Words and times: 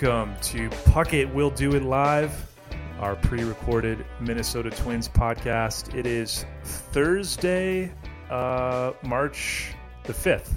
welcome 0.00 0.34
to 0.42 0.68
Puck 0.86 1.14
It 1.14 1.32
We'll 1.32 1.50
Do 1.50 1.74
It 1.74 1.82
Live, 1.82 2.32
our 3.00 3.16
pre 3.16 3.42
recorded 3.44 4.04
Minnesota 4.20 4.70
Twins 4.70 5.08
podcast. 5.08 5.94
It 5.94 6.06
is 6.06 6.44
Thursday, 6.62 7.92
uh, 8.30 8.92
March 9.02 9.72
the 10.04 10.12
5th. 10.12 10.52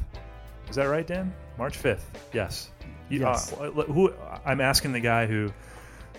Is 0.70 0.76
that 0.76 0.86
right, 0.86 1.06
Dan? 1.08 1.34
March 1.58 1.82
5th. 1.82 2.04
Yes. 2.34 2.72
You- 3.10 3.22
Yes. 3.22 3.54
Uh, 3.54 3.72
who, 3.72 4.14
I'm 4.46 4.62
asking 4.62 4.92
the 4.94 5.00
guy 5.00 5.26
who 5.26 5.52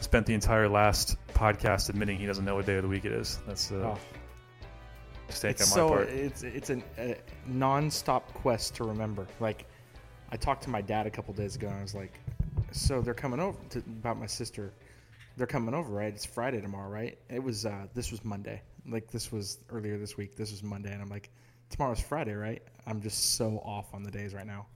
spent 0.00 0.26
the 0.26 0.34
entire 0.34 0.68
last 0.68 1.16
podcast 1.28 1.88
admitting 1.90 2.18
he 2.18 2.26
doesn't 2.26 2.44
know 2.44 2.56
what 2.56 2.66
day 2.66 2.76
of 2.76 2.82
the 2.82 2.88
week 2.88 3.04
it 3.04 3.12
is. 3.12 3.38
That's 3.46 3.70
a 3.70 3.84
Oh. 3.84 3.98
mistake 5.28 5.52
It's 5.60 5.62
on 5.62 5.68
my 5.70 5.74
so 5.76 5.88
part. 5.96 6.08
it's 6.08 6.42
it's 6.42 6.70
a, 6.70 6.82
a 6.98 7.16
non-stop 7.46 8.32
quest 8.34 8.74
to 8.76 8.84
remember. 8.84 9.26
Like, 9.40 9.66
I 10.30 10.36
talked 10.36 10.62
to 10.64 10.70
my 10.70 10.80
dad 10.80 11.06
a 11.06 11.10
couple 11.10 11.32
days 11.34 11.56
ago, 11.56 11.68
and 11.68 11.76
I 11.78 11.82
was 11.82 11.94
like, 11.94 12.12
"So 12.72 13.00
they're 13.00 13.14
coming 13.14 13.40
over 13.40 13.58
to, 13.70 13.78
about 13.78 14.18
my 14.18 14.26
sister. 14.26 14.72
They're 15.36 15.46
coming 15.46 15.74
over, 15.74 15.92
right? 15.92 16.12
It's 16.12 16.24
Friday 16.24 16.60
tomorrow, 16.60 16.88
right? 16.88 17.18
It 17.30 17.42
was 17.42 17.64
uh, 17.66 17.86
this 17.94 18.10
was 18.10 18.24
Monday. 18.24 18.62
Like 18.86 19.10
this 19.10 19.32
was 19.32 19.58
earlier 19.70 19.98
this 19.98 20.16
week. 20.16 20.36
This 20.36 20.50
was 20.50 20.62
Monday, 20.62 20.92
and 20.92 21.00
I'm 21.00 21.08
like, 21.08 21.30
tomorrow's 21.70 22.00
Friday, 22.00 22.34
right? 22.34 22.62
I'm 22.86 23.00
just 23.00 23.36
so 23.36 23.58
off 23.64 23.92
on 23.94 24.02
the 24.02 24.10
days 24.10 24.34
right 24.34 24.46
now. 24.46 24.66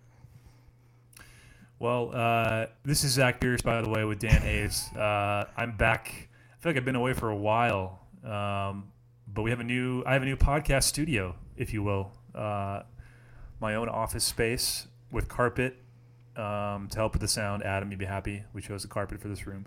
Well, 1.79 2.11
uh, 2.15 2.67
this 2.85 3.05
is 3.05 3.13
Zach 3.13 3.39
Pierce, 3.39 3.61
by 3.61 3.83
the 3.83 3.91
way, 3.91 4.05
with 4.05 4.19
Dan 4.19 4.41
Hayes. 4.41 4.89
Uh, 4.97 5.45
I'm 5.57 5.77
back. 5.77 6.09
I 6.09 6.63
feel 6.63 6.71
like 6.71 6.79
I've 6.79 6.87
been 6.87 6.97
away 6.97 7.13
for 7.13 7.29
a 7.29 7.37
while, 7.37 8.01
um, 8.25 8.91
but 9.29 9.43
we 9.43 9.51
have 9.51 9.61
a 9.61 9.65
new. 9.65 10.03
I 10.07 10.15
have 10.15 10.23
a 10.23 10.27
new 10.27 10.37
podcast 10.37 10.85
studio, 10.85 11.37
if 11.57 11.75
you 11.75 11.83
will. 11.83 12.13
Uh, 12.35 12.83
my 13.61 13.75
own 13.75 13.89
office 13.89 14.25
space 14.25 14.87
with 15.11 15.29
carpet 15.29 15.77
um, 16.39 16.89
to 16.89 16.97
help 16.99 17.13
with 17.13 17.23
the 17.23 17.29
sound. 17.29 17.63
Adam, 17.63 17.91
you'd 17.91 17.99
be 17.99 18.05
happy. 18.05 18.45
We 18.53 18.63
chose 18.63 18.85
a 18.85 18.89
carpet 18.89 19.21
for 19.21 19.29
this 19.29 19.47
room. 19.47 19.67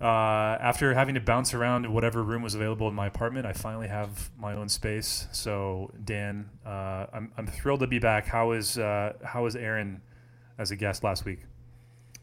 Uh, 0.00 0.56
after 0.60 0.94
having 0.94 1.14
to 1.14 1.20
bounce 1.20 1.52
around 1.52 1.86
whatever 1.92 2.22
room 2.22 2.40
was 2.40 2.54
available 2.54 2.88
in 2.88 2.94
my 2.94 3.06
apartment, 3.06 3.44
I 3.44 3.52
finally 3.52 3.88
have 3.88 4.30
my 4.38 4.54
own 4.54 4.68
space. 4.68 5.28
So, 5.30 5.90
Dan, 6.04 6.48
uh, 6.64 7.04
I'm, 7.12 7.30
I'm 7.36 7.46
thrilled 7.46 7.80
to 7.80 7.86
be 7.86 7.98
back. 7.98 8.26
How 8.26 8.52
is 8.52 8.78
uh, 8.78 9.12
how 9.22 9.44
is 9.44 9.56
Aaron 9.56 10.00
as 10.58 10.70
a 10.70 10.76
guest 10.76 11.04
last 11.04 11.26
week? 11.26 11.40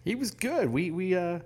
He 0.04 0.16
was 0.16 0.32
good. 0.32 0.70
We 0.70 0.90
we 0.90 1.16
uh 1.16 1.40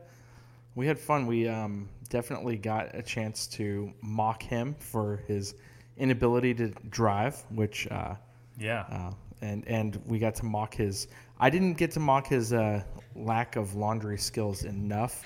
we 0.76 0.88
had 0.88 0.98
fun. 1.00 1.26
We 1.28 1.50
um 1.50 1.90
definitely 2.10 2.58
got 2.58 2.96
a 2.96 3.02
chance 3.02 3.48
to 3.48 3.92
mock 4.02 4.42
him 4.44 4.76
for 4.80 5.24
his 5.28 5.56
inability 5.98 6.54
to 6.54 6.70
drive, 6.90 7.42
which 7.50 7.88
uh, 7.92 8.16
Yeah. 8.58 9.12
And 9.42 9.68
and 9.68 10.00
we 10.06 10.20
got 10.20 10.36
to 10.36 10.46
mock 10.46 10.76
his. 10.76 11.08
I 11.40 11.50
didn't 11.50 11.74
get 11.74 11.92
to 11.92 12.00
mock 12.00 12.28
his 12.28 12.54
uh, 12.54 12.84
lack 13.16 13.56
of 13.56 13.76
laundry 13.76 14.18
skills 14.18 14.64
enough 14.64 15.26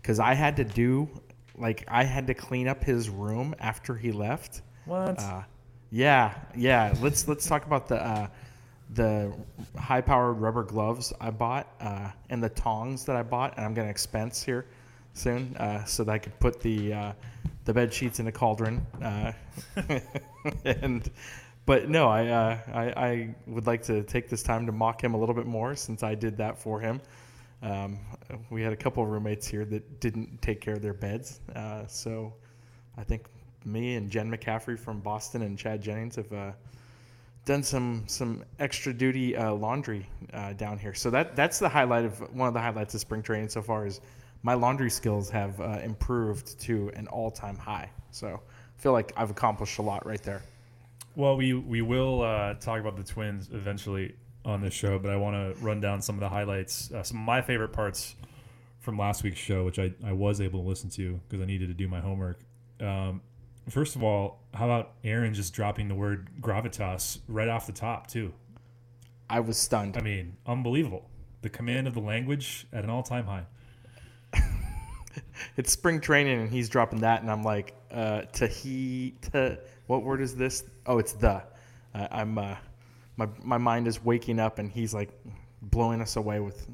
because 0.00 0.20
I 0.20 0.34
had 0.34 0.56
to 0.56 0.64
do 0.64 1.08
like 1.56 1.84
I 1.88 2.04
had 2.04 2.26
to 2.26 2.34
clean 2.34 2.68
up 2.68 2.84
his 2.84 3.08
room 3.08 3.54
after 3.58 3.94
he 3.94 4.12
left. 4.12 4.62
What? 4.84 5.18
Uh, 5.18 5.42
yeah, 5.90 6.34
yeah. 6.56 6.94
Let's 7.00 7.26
let's 7.28 7.46
talk 7.46 7.64
about 7.66 7.88
the 7.88 8.04
uh, 8.04 8.26
the 8.90 9.32
high 9.76 10.00
powered 10.00 10.40
rubber 10.40 10.62
gloves 10.62 11.12
I 11.20 11.30
bought 11.30 11.68
uh, 11.80 12.10
and 12.30 12.42
the 12.42 12.50
tongs 12.50 13.04
that 13.06 13.16
I 13.16 13.22
bought, 13.22 13.56
and 13.56 13.64
I'm 13.64 13.74
gonna 13.74 13.88
expense 13.88 14.42
here 14.42 14.66
soon 15.14 15.56
uh, 15.56 15.84
so 15.84 16.04
that 16.04 16.12
I 16.12 16.18
could 16.18 16.38
put 16.40 16.60
the 16.60 16.92
uh, 16.92 17.12
the 17.64 17.72
bed 17.72 17.92
sheets 17.92 18.20
in 18.20 18.26
a 18.26 18.32
cauldron. 18.32 18.86
Uh, 19.02 19.32
and 20.64 21.10
but 21.66 21.88
no, 21.88 22.08
I, 22.08 22.26
uh, 22.26 22.58
I 22.72 22.82
I 22.82 23.34
would 23.46 23.66
like 23.66 23.82
to 23.84 24.02
take 24.02 24.28
this 24.28 24.42
time 24.42 24.66
to 24.66 24.72
mock 24.72 25.02
him 25.02 25.14
a 25.14 25.18
little 25.18 25.34
bit 25.34 25.46
more 25.46 25.74
since 25.74 26.02
I 26.02 26.14
did 26.14 26.36
that 26.38 26.58
for 26.58 26.80
him. 26.80 27.00
Um, 27.62 27.98
we 28.50 28.62
had 28.62 28.72
a 28.72 28.76
couple 28.76 29.02
of 29.02 29.08
roommates 29.08 29.46
here 29.46 29.64
that 29.64 30.00
didn't 30.00 30.42
take 30.42 30.60
care 30.60 30.74
of 30.74 30.82
their 30.82 30.94
beds, 30.94 31.40
uh, 31.56 31.86
so 31.86 32.34
I 32.98 33.04
think 33.04 33.26
me 33.64 33.96
and 33.96 34.10
Jen 34.10 34.30
McCaffrey 34.30 34.78
from 34.78 35.00
Boston 35.00 35.42
and 35.42 35.58
Chad 35.58 35.80
Jennings 35.80 36.16
have 36.16 36.32
uh, 36.32 36.52
done 37.44 37.62
some 37.62 38.04
some 38.06 38.44
extra 38.58 38.92
duty 38.92 39.36
uh, 39.36 39.52
laundry 39.52 40.06
uh, 40.32 40.52
down 40.54 40.78
here. 40.78 40.94
So 40.94 41.10
that 41.10 41.36
that's 41.36 41.58
the 41.58 41.68
highlight 41.68 42.04
of 42.04 42.20
one 42.34 42.48
of 42.48 42.54
the 42.54 42.60
highlights 42.60 42.94
of 42.94 43.00
spring 43.00 43.22
training 43.22 43.48
so 43.48 43.62
far 43.62 43.86
is 43.86 44.00
my 44.42 44.54
laundry 44.54 44.90
skills 44.90 45.30
have 45.30 45.58
uh, 45.60 45.80
improved 45.82 46.58
to 46.60 46.90
an 46.94 47.06
all 47.08 47.30
time 47.30 47.56
high. 47.56 47.90
So 48.10 48.28
I 48.28 48.82
feel 48.82 48.92
like 48.92 49.12
I've 49.16 49.30
accomplished 49.30 49.78
a 49.78 49.82
lot 49.82 50.06
right 50.06 50.22
there. 50.22 50.42
Well, 51.16 51.36
we 51.36 51.54
we 51.54 51.80
will 51.80 52.22
uh, 52.22 52.54
talk 52.54 52.80
about 52.80 52.96
the 52.96 53.04
Twins 53.04 53.48
eventually 53.52 54.16
on 54.44 54.60
this 54.60 54.74
show, 54.74 54.98
but 54.98 55.12
I 55.12 55.16
want 55.16 55.36
to 55.56 55.64
run 55.64 55.80
down 55.80 56.02
some 56.02 56.16
of 56.16 56.20
the 56.20 56.28
highlights, 56.28 56.90
uh, 56.90 57.04
some 57.04 57.18
of 57.18 57.24
my 57.24 57.40
favorite 57.40 57.72
parts 57.72 58.16
from 58.80 58.98
last 58.98 59.22
week's 59.22 59.38
show, 59.38 59.64
which 59.64 59.78
I, 59.78 59.92
I 60.04 60.12
was 60.12 60.40
able 60.40 60.62
to 60.62 60.68
listen 60.68 60.90
to 60.90 61.20
because 61.28 61.40
I 61.40 61.46
needed 61.46 61.68
to 61.68 61.74
do 61.74 61.86
my 61.86 62.00
homework. 62.00 62.40
Um, 62.80 63.22
first 63.70 63.94
of 63.94 64.02
all, 64.02 64.40
how 64.52 64.64
about 64.64 64.94
Aaron 65.04 65.34
just 65.34 65.54
dropping 65.54 65.86
the 65.86 65.94
word 65.94 66.28
gravitas 66.40 67.20
right 67.28 67.48
off 67.48 67.66
the 67.66 67.72
top 67.72 68.08
too? 68.08 68.32
I 69.30 69.38
was 69.38 69.56
stunned. 69.56 69.96
I 69.96 70.00
mean, 70.00 70.36
unbelievable. 70.46 71.08
The 71.42 71.48
command 71.48 71.86
of 71.86 71.94
the 71.94 72.00
language 72.00 72.66
at 72.72 72.82
an 72.82 72.90
all 72.90 73.04
time 73.04 73.26
high. 73.26 73.46
It's 75.56 75.70
spring 75.70 76.00
training 76.00 76.40
and 76.40 76.50
he's 76.50 76.68
dropping 76.68 77.00
that, 77.00 77.22
and 77.22 77.30
I'm 77.30 77.42
like, 77.44 77.74
uh, 77.90 78.22
to 78.22 78.46
he 78.48 79.14
to 79.32 79.58
what 79.86 80.02
word 80.02 80.20
is 80.20 80.34
this? 80.36 80.64
Oh, 80.86 80.98
it's 80.98 81.12
the. 81.12 81.42
Uh, 81.94 82.08
I'm 82.10 82.38
uh, 82.38 82.56
my 83.16 83.28
my 83.42 83.58
mind 83.58 83.86
is 83.86 84.04
waking 84.04 84.38
up, 84.40 84.58
and 84.58 84.70
he's 84.70 84.92
like 84.94 85.10
blowing 85.62 86.00
us 86.00 86.16
away 86.16 86.40
with 86.40 86.66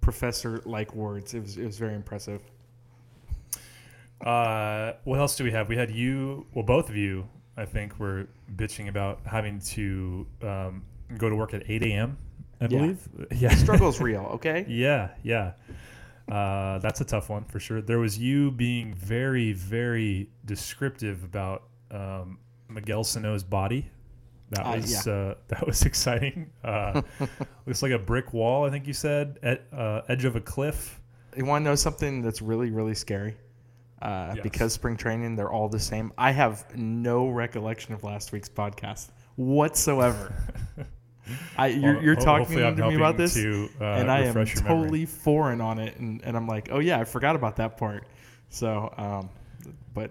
professor 0.00 0.60
like 0.64 0.94
words. 0.94 1.34
It 1.34 1.40
was 1.42 1.58
it 1.58 1.64
was 1.66 1.78
very 1.78 1.94
impressive. 1.94 2.40
Uh, 4.20 4.94
what 5.04 5.18
else 5.18 5.36
do 5.36 5.44
we 5.44 5.52
have? 5.52 5.68
We 5.68 5.76
had 5.76 5.90
you, 5.90 6.44
well, 6.52 6.64
both 6.64 6.88
of 6.88 6.96
you, 6.96 7.28
I 7.56 7.64
think, 7.64 7.98
were 8.00 8.26
bitching 8.56 8.88
about 8.88 9.20
having 9.24 9.60
to 9.60 10.26
um, 10.42 10.82
go 11.16 11.28
to 11.30 11.36
work 11.36 11.54
at 11.54 11.62
8 11.70 11.82
a.m., 11.84 12.18
I 12.60 12.64
Yeah. 12.64 12.68
believe. 12.68 13.08
Yeah. 13.36 13.54
Struggle's 13.54 14.00
real, 14.00 14.22
okay? 14.34 14.64
Yeah, 14.68 15.10
yeah. 15.22 15.52
Uh, 16.28 16.78
that's 16.80 17.00
a 17.00 17.04
tough 17.04 17.30
one 17.30 17.44
for 17.44 17.60
sure. 17.60 17.80
There 17.80 18.00
was 18.00 18.18
you 18.18 18.50
being 18.50 18.92
very, 18.92 19.52
very 19.52 20.28
descriptive 20.44 21.22
about 21.22 21.62
um, 21.92 22.38
Miguel 22.68 23.04
Sano's 23.04 23.42
body. 23.42 23.90
That 24.50 24.66
Uh, 24.66 24.76
was 24.76 25.06
yeah. 25.06 25.12
uh, 25.12 25.34
that 25.48 25.66
was 25.66 25.82
exciting. 25.82 26.50
Uh, 26.64 27.02
looks 27.66 27.82
like 27.82 27.92
a 27.92 27.98
brick 27.98 28.32
wall. 28.32 28.66
I 28.66 28.70
think 28.70 28.86
you 28.86 28.92
said 28.94 29.38
at 29.42 29.66
uh, 29.72 30.02
edge 30.08 30.24
of 30.24 30.36
a 30.36 30.40
cliff. 30.40 31.00
You 31.36 31.44
want 31.44 31.62
to 31.64 31.70
know 31.70 31.74
something 31.74 32.22
that's 32.22 32.40
really 32.42 32.70
really 32.70 32.94
scary? 32.94 33.36
Uh, 34.00 34.32
Yes. 34.36 34.42
Because 34.42 34.72
spring 34.72 34.96
training, 34.96 35.34
they're 35.36 35.50
all 35.50 35.68
the 35.68 35.80
same. 35.80 36.12
I 36.16 36.30
have 36.30 36.64
no 36.76 37.28
recollection 37.28 37.92
of 37.94 38.04
last 38.04 38.32
week's 38.32 38.48
podcast 38.48 39.08
whatsoever. 39.36 40.32
I, 41.58 41.66
you're, 41.66 41.94
Well, 41.96 42.02
you're 42.04 42.16
talking 42.16 42.56
to 42.56 42.88
me 42.88 42.94
about 42.94 43.16
this, 43.18 43.34
to, 43.34 43.68
uh, 43.80 43.84
and 43.84 44.10
I 44.10 44.20
am 44.20 44.34
your 44.34 44.44
memory. 44.46 44.46
totally 44.46 45.04
foreign 45.04 45.60
on 45.60 45.78
it, 45.78 45.96
and, 45.98 46.22
and 46.24 46.36
I'm 46.36 46.46
like, 46.46 46.68
oh 46.72 46.78
yeah, 46.78 46.98
I 47.00 47.04
forgot 47.04 47.36
about 47.36 47.56
that 47.56 47.76
part. 47.76 48.06
So, 48.48 48.94
um, 48.96 49.28
but 49.92 50.10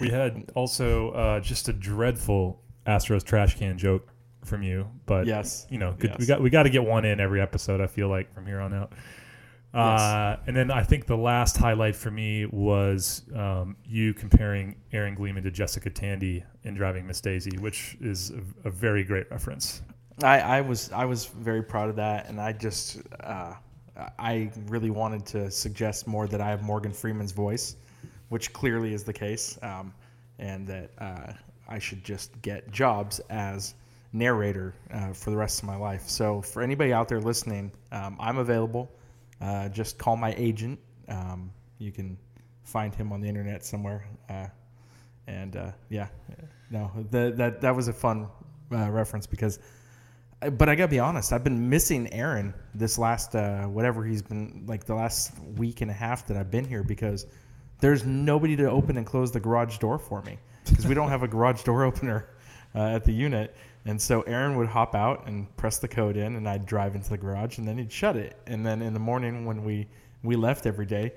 We 0.00 0.10
had 0.10 0.50
also 0.54 1.10
uh, 1.10 1.40
just 1.40 1.68
a 1.68 1.72
dreadful 1.72 2.62
Astros 2.86 3.24
trash 3.24 3.58
can 3.58 3.78
joke 3.78 4.08
from 4.44 4.62
you, 4.62 4.88
but 5.06 5.26
yes, 5.26 5.66
you 5.68 5.78
know, 5.78 5.94
good, 5.98 6.16
we 6.18 6.26
got 6.26 6.40
we 6.40 6.50
got 6.50 6.62
to 6.64 6.70
get 6.70 6.84
one 6.84 7.04
in 7.04 7.20
every 7.20 7.40
episode. 7.40 7.80
I 7.80 7.86
feel 7.86 8.08
like 8.08 8.32
from 8.32 8.46
here 8.46 8.60
on 8.60 8.72
out. 8.72 8.92
Uh, 9.74 10.36
and 10.46 10.56
then 10.56 10.70
I 10.70 10.82
think 10.82 11.06
the 11.06 11.16
last 11.16 11.56
highlight 11.56 11.94
for 11.94 12.10
me 12.10 12.46
was 12.46 13.22
um, 13.34 13.76
you 13.84 14.14
comparing 14.14 14.76
Aaron 14.92 15.14
Gleeman 15.14 15.42
to 15.42 15.50
Jessica 15.50 15.90
Tandy 15.90 16.42
in 16.64 16.74
Driving 16.74 17.06
Miss 17.06 17.20
Daisy, 17.20 17.58
which 17.58 17.96
is 18.00 18.30
a, 18.30 18.68
a 18.68 18.70
very 18.70 19.04
great 19.04 19.30
reference. 19.30 19.82
I, 20.22 20.40
I 20.40 20.60
was 20.62 20.90
I 20.90 21.04
was 21.04 21.26
very 21.26 21.62
proud 21.62 21.90
of 21.90 21.96
that, 21.96 22.28
and 22.28 22.40
I 22.40 22.52
just 22.52 23.02
uh, 23.20 23.54
I 24.18 24.50
really 24.66 24.90
wanted 24.90 25.26
to 25.26 25.50
suggest 25.50 26.06
more 26.06 26.26
that 26.28 26.40
I 26.40 26.48
have 26.48 26.62
Morgan 26.62 26.92
Freeman's 26.92 27.32
voice, 27.32 27.76
which 28.28 28.52
clearly 28.52 28.94
is 28.94 29.04
the 29.04 29.12
case, 29.12 29.58
um, 29.62 29.92
and 30.38 30.66
that 30.66 30.90
uh, 30.98 31.32
I 31.68 31.78
should 31.78 32.04
just 32.04 32.40
get 32.42 32.70
jobs 32.70 33.20
as 33.30 33.74
narrator 34.12 34.74
uh, 34.92 35.12
for 35.12 35.30
the 35.30 35.36
rest 35.36 35.60
of 35.60 35.66
my 35.66 35.76
life. 35.76 36.08
So 36.08 36.40
for 36.40 36.62
anybody 36.62 36.92
out 36.92 37.08
there 37.08 37.20
listening, 37.20 37.70
um, 37.92 38.16
I'm 38.18 38.38
available. 38.38 38.90
Uh, 39.40 39.68
just 39.68 39.98
call 39.98 40.16
my 40.16 40.34
agent. 40.36 40.78
Um, 41.08 41.50
you 41.78 41.92
can 41.92 42.18
find 42.64 42.94
him 42.94 43.12
on 43.12 43.20
the 43.20 43.28
internet 43.28 43.64
somewhere. 43.64 44.06
Uh, 44.28 44.46
and 45.26 45.56
uh, 45.56 45.72
yeah, 45.90 46.08
no, 46.70 46.90
the, 47.10 47.32
that 47.36 47.60
that 47.60 47.74
was 47.74 47.88
a 47.88 47.92
fun 47.92 48.28
uh, 48.72 48.90
reference 48.90 49.26
because 49.26 49.58
but 50.52 50.68
I 50.68 50.76
gotta 50.76 50.88
be 50.88 51.00
honest, 51.00 51.32
I've 51.32 51.42
been 51.42 51.68
missing 51.68 52.12
Aaron 52.12 52.54
this 52.72 52.96
last 52.96 53.34
whatever 53.34 54.04
he's 54.04 54.22
been 54.22 54.64
like 54.66 54.84
the 54.84 54.94
last 54.94 55.32
week 55.56 55.80
and 55.80 55.90
a 55.90 55.94
half 55.94 56.26
that 56.28 56.36
I've 56.36 56.50
been 56.50 56.64
here 56.64 56.84
because 56.84 57.26
there's 57.80 58.04
nobody 58.04 58.56
to 58.56 58.70
open 58.70 58.96
and 58.96 59.06
close 59.06 59.30
the 59.32 59.40
garage 59.40 59.78
door 59.78 59.98
for 59.98 60.22
me 60.22 60.38
because 60.68 60.86
we 60.86 60.94
don't 60.94 61.08
have 61.08 61.22
a 61.22 61.28
garage 61.28 61.62
door 61.62 61.84
opener 61.84 62.28
uh, 62.74 62.80
at 62.80 63.04
the 63.04 63.12
unit, 63.12 63.56
and 63.86 64.00
so 64.00 64.22
Aaron 64.22 64.56
would 64.56 64.68
hop 64.68 64.94
out 64.94 65.26
and 65.26 65.54
press 65.56 65.78
the 65.78 65.88
code 65.88 66.16
in, 66.16 66.36
and 66.36 66.48
I'd 66.48 66.66
drive 66.66 66.94
into 66.94 67.08
the 67.10 67.18
garage, 67.18 67.58
and 67.58 67.66
then 67.66 67.78
he'd 67.78 67.92
shut 67.92 68.16
it, 68.16 68.36
and 68.46 68.64
then 68.64 68.82
in 68.82 68.92
the 68.92 69.00
morning 69.00 69.46
when 69.46 69.64
we 69.64 69.88
we 70.22 70.36
left 70.36 70.66
every 70.66 70.86
day, 70.86 71.12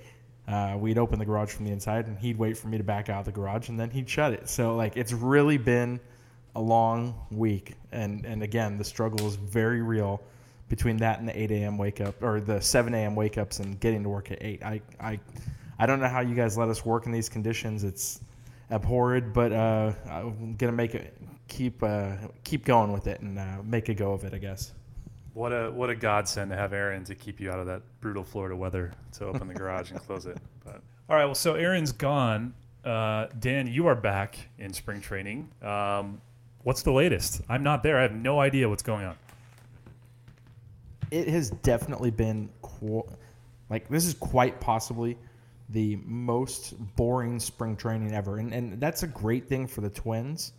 uh, 0.48 0.76
we'd 0.78 0.98
open 0.98 1.18
the 1.20 1.26
garage 1.26 1.52
from 1.52 1.66
the 1.66 1.72
inside, 1.72 2.08
and 2.08 2.18
he'd 2.18 2.38
wait 2.38 2.58
for 2.58 2.68
me 2.68 2.78
to 2.78 2.84
back 2.84 3.10
out 3.10 3.20
of 3.20 3.26
the 3.26 3.32
garage, 3.32 3.70
and 3.70 3.80
then 3.80 3.90
he'd 3.90 4.10
shut 4.10 4.34
it. 4.34 4.48
So 4.48 4.76
like 4.76 4.96
it's 4.96 5.14
really 5.14 5.58
been 5.58 6.00
a 6.56 6.62
long 6.62 7.16
week, 7.32 7.76
and 7.92 8.26
and 8.26 8.44
again 8.44 8.78
the 8.78 8.84
struggle 8.84 9.28
is 9.28 9.36
very 9.36 9.82
real 9.82 10.22
between 10.70 10.96
that 10.98 11.20
and 11.20 11.28
the 11.28 11.38
8 11.38 11.52
a.m. 11.52 11.78
wake 11.78 12.00
up 12.00 12.24
or 12.24 12.40
the 12.40 12.62
7 12.62 12.94
a.m. 12.94 13.14
wake 13.14 13.38
ups 13.38 13.60
and 13.60 13.78
getting 13.82 14.04
to 14.04 14.10
work 14.10 14.32
at 14.32 14.42
8. 14.42 14.64
I 14.64 14.82
I 15.02 15.20
I 15.82 15.88
don't 15.88 16.00
know 16.00 16.08
how 16.08 16.20
you 16.20 16.36
guys 16.36 16.60
let 16.60 16.70
us 16.70 16.86
work 16.86 17.08
in 17.08 17.12
these 17.12 17.28
conditions. 17.28 17.84
It's 17.84 18.22
abhorred, 18.70 19.34
but 19.34 19.52
uh, 19.52 19.94
I'm 20.08 20.56
gonna 20.56 20.74
make 20.74 20.94
it 20.94 21.18
keep 21.48 21.82
uh, 21.82 22.18
keep 22.44 22.66
going 22.66 22.94
with 22.94 23.08
it 23.08 23.20
and 23.22 23.40
uh, 23.40 23.64
make 23.64 23.90
a 23.90 23.96
go 23.96 24.14
of 24.14 24.24
it, 24.24 24.32
I 24.32 24.38
guess. 24.38 24.74
What 25.34 25.52
a 25.52 25.72
what 25.72 25.90
a 25.90 25.96
godsend 25.96 26.52
to 26.52 26.56
have 26.56 26.72
Aaron 26.74 27.04
to 27.06 27.16
keep 27.16 27.40
you 27.40 27.50
out 27.50 27.58
of 27.58 27.66
that 27.66 27.82
brutal 28.00 28.24
Florida 28.24 28.56
weather 28.56 28.92
to 29.14 29.26
open 29.26 29.48
the 29.48 29.56
garage 29.56 29.90
and 29.90 30.00
close 30.00 30.28
it. 30.28 30.38
But 30.64 30.84
all 31.10 31.16
right, 31.16 31.26
well, 31.26 31.34
so 31.34 31.56
Aaron's 31.56 31.92
gone. 31.92 32.54
Uh, 32.86 33.26
Dan, 33.40 33.66
you 33.66 33.88
are 33.88 33.96
back 33.96 34.38
in 34.60 34.72
spring 34.74 35.02
training. 35.02 35.50
Um, 35.64 36.22
what's 36.62 36.84
the 36.84 36.92
latest? 36.92 37.42
I'm 37.50 37.64
not 37.64 37.82
there. 37.82 37.98
I 37.98 38.04
have 38.04 38.14
no 38.14 38.40
idea 38.40 38.70
what's 38.70 38.84
going 38.84 39.06
on. 39.06 39.16
It 41.10 41.28
has 41.30 41.50
definitely 41.50 42.12
been 42.12 42.50
qu- 42.62 43.10
like 43.72 43.90
this 43.90 44.06
is 44.06 44.14
quite 44.14 44.60
possibly 44.60 45.18
the 45.72 45.98
most 46.06 46.74
boring 46.96 47.40
spring 47.40 47.76
training 47.76 48.14
ever, 48.14 48.38
and 48.38 48.54
and 48.54 48.80
that's 48.80 49.04
a 49.04 49.08
great 49.08 49.48
thing 49.48 49.68
for 49.68 49.82
the 49.82 49.90
Twins. 49.90 50.54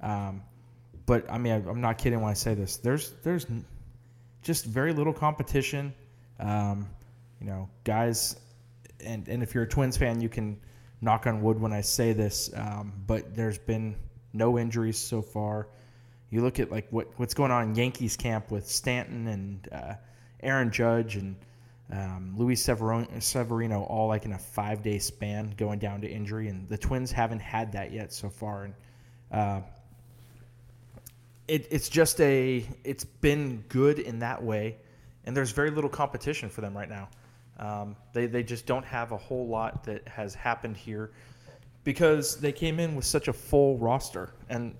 Um, 0.00 0.42
but 1.06 1.30
I 1.30 1.38
mean, 1.38 1.52
I, 1.52 1.70
I'm 1.70 1.80
not 1.80 1.98
kidding 1.98 2.20
when 2.20 2.30
I 2.30 2.34
say 2.34 2.54
this. 2.54 2.76
There's 2.76 3.12
there's 3.22 3.46
just 4.42 4.64
very 4.64 4.92
little 4.92 5.12
competition. 5.12 5.94
Um, 6.40 6.88
you 7.40 7.46
know, 7.46 7.68
guys, 7.84 8.36
and 9.04 9.28
and 9.28 9.42
if 9.42 9.54
you're 9.54 9.64
a 9.64 9.68
Twins 9.68 9.96
fan, 9.96 10.20
you 10.20 10.28
can 10.28 10.58
knock 11.00 11.26
on 11.26 11.42
wood 11.42 11.60
when 11.60 11.72
I 11.72 11.80
say 11.80 12.12
this. 12.12 12.50
Um, 12.54 12.92
but 13.06 13.34
there's 13.34 13.58
been 13.58 13.94
no 14.32 14.58
injuries 14.58 14.98
so 14.98 15.22
far. 15.22 15.68
You 16.30 16.42
look 16.42 16.58
at 16.58 16.70
like 16.70 16.88
what 16.90 17.08
what's 17.16 17.34
going 17.34 17.52
on 17.52 17.70
in 17.70 17.74
Yankees 17.76 18.16
camp 18.16 18.50
with 18.50 18.68
Stanton 18.68 19.28
and 19.28 19.68
uh, 19.72 19.94
Aaron 20.42 20.70
Judge 20.72 21.16
and 21.16 21.36
um, 21.92 22.34
Luis 22.36 22.62
Severino, 22.62 23.82
all 23.84 24.08
like 24.08 24.24
in 24.24 24.32
a 24.32 24.38
five 24.38 24.82
day 24.82 24.98
span 24.98 25.54
going 25.56 25.78
down 25.78 26.00
to 26.00 26.08
injury, 26.08 26.48
and 26.48 26.68
the 26.68 26.76
Twins 26.76 27.12
haven't 27.12 27.38
had 27.38 27.72
that 27.72 27.92
yet 27.92 28.12
so 28.12 28.28
far. 28.28 28.64
And 28.64 28.74
uh, 29.30 29.60
it, 31.46 31.68
it's 31.70 31.88
just 31.88 32.20
a 32.20 32.66
it's 32.82 33.04
been 33.04 33.64
good 33.68 34.00
in 34.00 34.18
that 34.18 34.42
way, 34.42 34.78
and 35.24 35.36
there's 35.36 35.52
very 35.52 35.70
little 35.70 35.90
competition 35.90 36.48
for 36.48 36.60
them 36.60 36.76
right 36.76 36.88
now. 36.88 37.08
Um, 37.58 37.96
they 38.12 38.26
they 38.26 38.42
just 38.42 38.66
don't 38.66 38.84
have 38.84 39.12
a 39.12 39.16
whole 39.16 39.46
lot 39.46 39.84
that 39.84 40.06
has 40.08 40.34
happened 40.34 40.76
here 40.76 41.12
because 41.84 42.36
they 42.36 42.50
came 42.50 42.80
in 42.80 42.96
with 42.96 43.04
such 43.04 43.28
a 43.28 43.32
full 43.32 43.78
roster, 43.78 44.30
and 44.48 44.74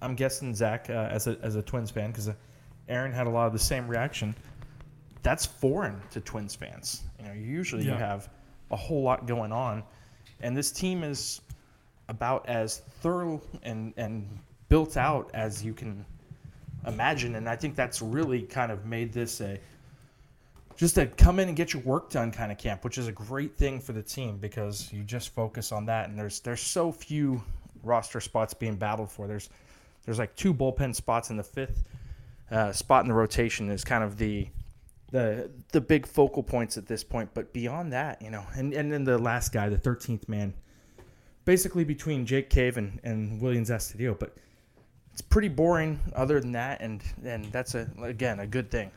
I'm 0.00 0.14
guessing 0.14 0.54
Zach 0.54 0.88
uh, 0.88 1.08
as 1.10 1.26
a 1.26 1.36
as 1.42 1.56
a 1.56 1.62
Twins 1.62 1.90
fan 1.90 2.10
because 2.12 2.30
Aaron 2.88 3.12
had 3.12 3.26
a 3.26 3.30
lot 3.30 3.46
of 3.46 3.52
the 3.52 3.58
same 3.58 3.86
reaction 3.88 4.34
that's 5.24 5.44
foreign 5.44 6.00
to 6.10 6.20
Twins 6.20 6.54
fans. 6.54 7.02
You 7.18 7.26
know, 7.26 7.32
usually 7.32 7.84
yeah. 7.84 7.94
you 7.94 7.98
have 7.98 8.28
a 8.70 8.76
whole 8.76 9.02
lot 9.02 9.26
going 9.26 9.50
on, 9.50 9.82
and 10.40 10.56
this 10.56 10.70
team 10.70 11.02
is 11.02 11.40
about 12.08 12.48
as 12.48 12.82
thorough 13.00 13.40
and 13.64 13.92
and 13.96 14.28
built 14.68 14.96
out 14.96 15.30
as 15.34 15.64
you 15.64 15.72
can 15.72 16.04
imagine. 16.86 17.34
And 17.34 17.48
I 17.48 17.56
think 17.56 17.74
that's 17.74 18.00
really 18.00 18.42
kind 18.42 18.70
of 18.70 18.86
made 18.86 19.12
this 19.12 19.40
a 19.40 19.58
just 20.76 20.98
a 20.98 21.06
come 21.06 21.40
in 21.40 21.48
and 21.48 21.56
get 21.56 21.72
your 21.72 21.82
work 21.82 22.10
done 22.10 22.30
kind 22.30 22.52
of 22.52 22.58
camp, 22.58 22.84
which 22.84 22.98
is 22.98 23.08
a 23.08 23.12
great 23.12 23.56
thing 23.56 23.80
for 23.80 23.92
the 23.92 24.02
team 24.02 24.36
because 24.36 24.92
you 24.92 25.02
just 25.02 25.30
focus 25.34 25.72
on 25.72 25.86
that. 25.86 26.08
And 26.08 26.18
there's 26.18 26.40
there's 26.40 26.60
so 26.60 26.92
few 26.92 27.42
roster 27.82 28.20
spots 28.20 28.54
being 28.54 28.76
battled 28.76 29.10
for. 29.10 29.26
There's 29.26 29.48
there's 30.04 30.18
like 30.18 30.36
two 30.36 30.52
bullpen 30.52 30.94
spots 30.94 31.30
in 31.30 31.36
the 31.36 31.42
fifth 31.42 31.84
uh, 32.50 32.72
spot 32.72 33.04
in 33.04 33.08
the 33.08 33.14
rotation 33.14 33.70
is 33.70 33.84
kind 33.84 34.04
of 34.04 34.18
the 34.18 34.46
the 35.14 35.48
the 35.70 35.80
big 35.80 36.06
focal 36.06 36.42
points 36.42 36.76
at 36.76 36.86
this 36.86 37.04
point. 37.04 37.30
But 37.34 37.52
beyond 37.52 37.92
that, 37.92 38.20
you 38.20 38.30
know, 38.30 38.44
and, 38.56 38.74
and 38.74 38.92
then 38.92 39.04
the 39.04 39.16
last 39.16 39.52
guy, 39.52 39.68
the 39.68 39.78
thirteenth 39.78 40.28
man, 40.28 40.52
basically 41.44 41.84
between 41.84 42.26
Jake 42.26 42.50
Cave 42.50 42.76
and, 42.76 42.98
and 43.04 43.40
Willians 43.40 43.70
Astudillo. 43.70 44.18
But 44.18 44.34
it's 45.12 45.22
pretty 45.22 45.46
boring 45.46 46.00
other 46.16 46.40
than 46.40 46.50
that, 46.52 46.80
and 46.80 47.00
and 47.24 47.44
that's 47.52 47.76
a 47.76 47.88
again 48.02 48.40
a 48.40 48.46
good 48.48 48.72
thing. 48.72 48.90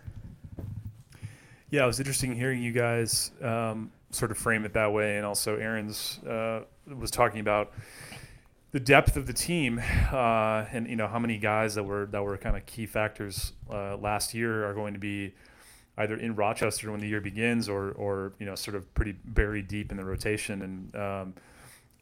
Yeah, 1.70 1.84
it 1.84 1.88
was 1.88 2.00
interesting 2.00 2.34
hearing 2.36 2.64
you 2.64 2.72
guys 2.72 3.30
um, 3.44 3.92
sort 4.10 4.32
of 4.32 4.40
frame 4.40 4.66
it 4.66 4.74
that 4.74 4.92
way, 4.92 5.18
and 5.18 5.26
also 5.26 5.58
Aaron's 5.58 6.18
uh, 6.24 6.62
was 6.98 7.12
talking 7.12 7.42
about 7.42 7.74
the 8.72 8.80
depth 8.80 9.18
of 9.18 9.28
the 9.28 9.34
team, 9.34 9.80
uh, 10.12 10.66
and 10.72 10.90
you 10.90 10.96
know 10.96 11.08
how 11.08 11.20
many 11.20 11.38
guys 11.38 11.76
that 11.76 11.84
were 11.84 12.08
that 12.08 12.24
were 12.24 12.40
kind 12.40 12.58
of 12.58 12.66
key 12.66 12.88
factors 12.88 13.54
uh, 13.72 13.96
last 13.98 14.34
year 14.34 14.68
are 14.68 14.74
going 14.74 14.94
to 14.94 15.00
be 15.00 15.36
either 15.98 16.16
in 16.16 16.36
Rochester 16.36 16.92
when 16.92 17.00
the 17.00 17.08
year 17.08 17.22
begins 17.22 17.68
or 17.68 17.92
or 17.92 18.34
you 18.40 18.46
know 18.46 18.56
sort 18.56 18.76
of 18.76 18.94
pretty 18.94 19.14
buried 19.26 19.68
deep 19.68 19.92
in 19.92 19.98
the 19.98 20.06
rotation 20.06 20.62
and 20.62 20.96
um, 20.96 21.34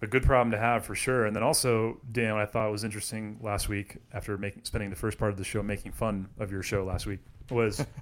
a 0.01 0.07
good 0.07 0.23
problem 0.23 0.51
to 0.51 0.57
have 0.57 0.85
for 0.85 0.95
sure. 0.95 1.25
And 1.25 1.35
then 1.35 1.43
also 1.43 1.99
Dan, 2.11 2.33
what 2.33 2.43
I 2.43 2.45
thought 2.45 2.71
was 2.71 2.83
interesting 2.83 3.39
last 3.41 3.69
week 3.69 3.97
after 4.13 4.37
making 4.37 4.63
spending 4.65 4.89
the 4.89 4.95
first 4.95 5.17
part 5.17 5.31
of 5.31 5.37
the 5.37 5.43
show 5.43 5.63
making 5.63 5.93
fun 5.93 6.27
of 6.39 6.51
your 6.51 6.63
show 6.63 6.83
last 6.83 7.05
week 7.05 7.19
was. 7.49 7.85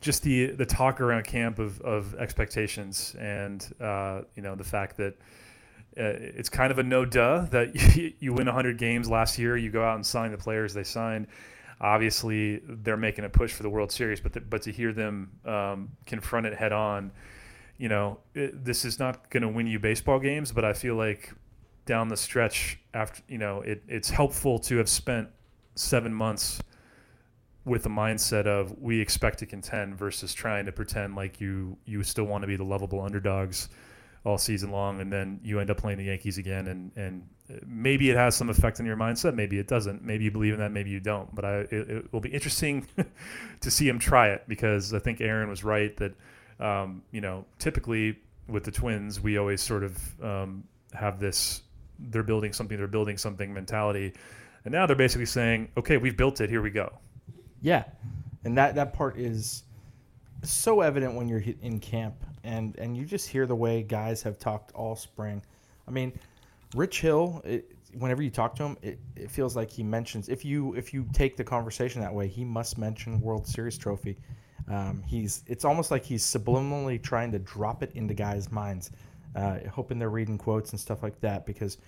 just 0.00 0.24
the 0.24 0.46
the 0.46 0.66
talk 0.66 1.00
around 1.00 1.24
camp 1.24 1.60
of, 1.60 1.80
of 1.82 2.14
expectations 2.16 3.14
and 3.20 3.72
uh, 3.80 4.22
you 4.34 4.42
know 4.42 4.56
the 4.56 4.64
fact 4.64 4.96
that 4.96 5.14
uh, 5.96 6.18
it's 6.18 6.48
kind 6.48 6.72
of 6.72 6.78
a 6.78 6.82
no 6.82 7.04
duh 7.04 7.42
that 7.46 7.96
you, 7.96 8.12
you 8.18 8.32
win 8.32 8.46
100 8.46 8.76
games 8.78 9.08
last 9.08 9.38
year 9.38 9.56
you 9.56 9.70
go 9.70 9.84
out 9.84 9.94
and 9.94 10.04
sign 10.04 10.32
the 10.32 10.36
players 10.36 10.74
they 10.74 10.82
signed 10.82 11.28
obviously 11.82 12.62
they're 12.64 12.96
making 12.96 13.24
a 13.24 13.28
push 13.28 13.52
for 13.52 13.62
the 13.64 13.70
World 13.70 13.92
Series, 13.92 14.20
but 14.20 14.32
the, 14.32 14.40
but 14.40 14.62
to 14.62 14.72
hear 14.72 14.92
them 14.92 15.32
um, 15.44 15.90
confront 16.06 16.46
it 16.46 16.54
head 16.54 16.72
on, 16.72 17.10
you 17.76 17.88
know, 17.88 18.18
it, 18.34 18.64
this 18.64 18.84
is 18.84 18.98
not 18.98 19.28
going 19.30 19.42
to 19.42 19.48
win 19.48 19.66
you 19.66 19.78
baseball 19.78 20.20
games, 20.20 20.52
but 20.52 20.64
I 20.64 20.72
feel 20.72 20.94
like 20.94 21.32
down 21.84 22.08
the 22.08 22.16
stretch 22.16 22.78
after 22.94 23.22
you 23.28 23.38
know 23.38 23.60
it, 23.62 23.82
it's 23.88 24.08
helpful 24.08 24.58
to 24.58 24.76
have 24.76 24.88
spent 24.88 25.28
seven 25.74 26.14
months 26.14 26.62
with 27.64 27.82
the 27.82 27.90
mindset 27.90 28.46
of 28.46 28.76
we 28.80 29.00
expect 29.00 29.38
to 29.38 29.46
contend 29.46 29.96
versus 29.96 30.34
trying 30.34 30.64
to 30.66 30.72
pretend 30.72 31.14
like 31.16 31.40
you 31.40 31.76
you 31.84 32.02
still 32.02 32.24
want 32.24 32.42
to 32.42 32.48
be 32.48 32.56
the 32.56 32.64
lovable 32.64 33.00
underdogs 33.00 33.68
all 34.24 34.38
season 34.38 34.70
long, 34.70 35.00
and 35.00 35.12
then 35.12 35.40
you 35.42 35.58
end 35.58 35.70
up 35.70 35.78
playing 35.78 35.98
the 35.98 36.04
Yankees 36.04 36.38
again, 36.38 36.68
and 36.68 36.92
and 36.96 37.26
maybe 37.66 38.10
it 38.10 38.16
has 38.16 38.34
some 38.34 38.48
effect 38.50 38.80
on 38.80 38.86
your 38.86 38.96
mindset, 38.96 39.34
maybe 39.34 39.58
it 39.58 39.66
doesn't. 39.68 40.02
Maybe 40.02 40.24
you 40.24 40.30
believe 40.30 40.54
in 40.54 40.60
that, 40.60 40.72
maybe 40.72 40.90
you 40.90 41.00
don't. 41.00 41.34
But 41.34 41.44
I, 41.44 41.54
it, 41.58 41.72
it 41.72 42.12
will 42.12 42.20
be 42.20 42.30
interesting 42.30 42.86
to 43.60 43.70
see 43.70 43.88
him 43.88 43.98
try 43.98 44.28
it 44.30 44.44
because 44.48 44.94
I 44.94 44.98
think 44.98 45.20
Aaron 45.20 45.48
was 45.48 45.64
right 45.64 45.96
that 45.96 46.14
um, 46.60 47.02
you 47.10 47.20
know 47.20 47.44
typically 47.58 48.18
with 48.48 48.64
the 48.64 48.70
Twins 48.70 49.20
we 49.20 49.38
always 49.38 49.60
sort 49.60 49.82
of 49.82 50.22
um, 50.22 50.64
have 50.92 51.18
this 51.18 51.62
they're 51.98 52.22
building 52.22 52.52
something, 52.52 52.76
they're 52.76 52.86
building 52.86 53.16
something 53.16 53.52
mentality, 53.52 54.12
and 54.64 54.72
now 54.72 54.86
they're 54.86 54.96
basically 54.96 55.26
saying, 55.26 55.68
okay, 55.76 55.96
we've 55.96 56.16
built 56.16 56.40
it, 56.40 56.50
here 56.50 56.62
we 56.62 56.70
go. 56.70 56.92
Yeah, 57.60 57.84
and 58.44 58.56
that 58.56 58.74
that 58.76 58.92
part 58.92 59.18
is 59.18 59.64
so 60.42 60.80
evident 60.80 61.14
when 61.14 61.28
you're 61.28 61.42
in 61.62 61.78
camp 61.80 62.24
and 62.44 62.76
and 62.78 62.96
you 62.96 63.04
just 63.04 63.28
hear 63.28 63.46
the 63.46 63.54
way 63.54 63.82
guys 63.82 64.22
have 64.22 64.38
talked 64.38 64.72
all 64.72 64.96
spring. 64.96 65.42
I 65.86 65.90
mean, 65.90 66.12
Rich 66.74 67.00
Hill. 67.00 67.42
It, 67.44 67.76
whenever 67.98 68.22
you 68.22 68.30
talk 68.30 68.54
to 68.56 68.62
him, 68.62 68.76
it, 68.82 68.98
it 69.16 69.30
feels 69.30 69.54
like 69.54 69.70
he 69.70 69.82
mentions 69.82 70.28
if 70.28 70.44
you 70.44 70.74
if 70.74 70.94
you 70.94 71.06
take 71.12 71.36
the 71.36 71.44
conversation 71.44 72.00
that 72.00 72.12
way, 72.12 72.28
he 72.28 72.44
must 72.44 72.78
mention 72.78 73.20
World 73.20 73.46
Series 73.46 73.78
trophy. 73.78 74.18
Um, 74.68 75.02
he's 75.06 75.42
it's 75.46 75.64
almost 75.64 75.90
like 75.90 76.04
he's 76.04 76.24
subliminally 76.24 77.02
trying 77.02 77.32
to 77.32 77.38
drop 77.38 77.82
it 77.82 77.92
into 77.94 78.14
guys' 78.14 78.50
minds, 78.50 78.90
uh, 79.36 79.58
hoping 79.70 79.98
they're 79.98 80.10
reading 80.10 80.38
quotes 80.38 80.70
and 80.70 80.80
stuff 80.80 81.02
like 81.02 81.20
that 81.20 81.46
because 81.46 81.78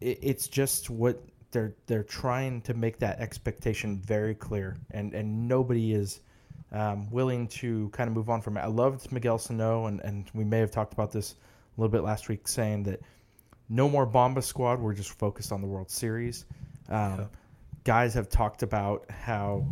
it, 0.00 0.18
it's 0.20 0.48
just 0.48 0.90
what 0.90 1.22
they're 1.52 1.74
they're 1.86 2.02
trying 2.02 2.60
to 2.62 2.74
make 2.74 2.98
that 2.98 3.20
expectation 3.20 3.98
very 4.04 4.34
clear, 4.34 4.76
and 4.90 5.14
and 5.14 5.48
nobody 5.48 5.92
is 5.92 6.20
um, 6.72 7.10
willing 7.10 7.48
to 7.48 7.88
kind 7.90 8.08
of 8.08 8.14
move 8.14 8.30
on 8.30 8.40
from 8.40 8.56
it. 8.56 8.60
I 8.60 8.66
loved 8.66 9.12
Miguel 9.12 9.38
Sano, 9.38 9.86
and, 9.86 10.00
and 10.00 10.30
we 10.34 10.44
may 10.44 10.58
have 10.58 10.70
talked 10.70 10.92
about 10.92 11.12
this 11.12 11.34
a 11.76 11.80
little 11.80 11.92
bit 11.92 12.02
last 12.02 12.28
week, 12.28 12.48
saying 12.48 12.84
that 12.84 13.00
no 13.68 13.88
more 13.88 14.06
Bomba 14.06 14.42
Squad. 14.42 14.80
We're 14.80 14.94
just 14.94 15.18
focused 15.18 15.52
on 15.52 15.60
the 15.60 15.66
World 15.66 15.90
Series. 15.90 16.44
Um, 16.88 17.18
yeah. 17.18 17.26
Guys 17.84 18.14
have 18.14 18.28
talked 18.28 18.62
about 18.62 19.10
how 19.10 19.66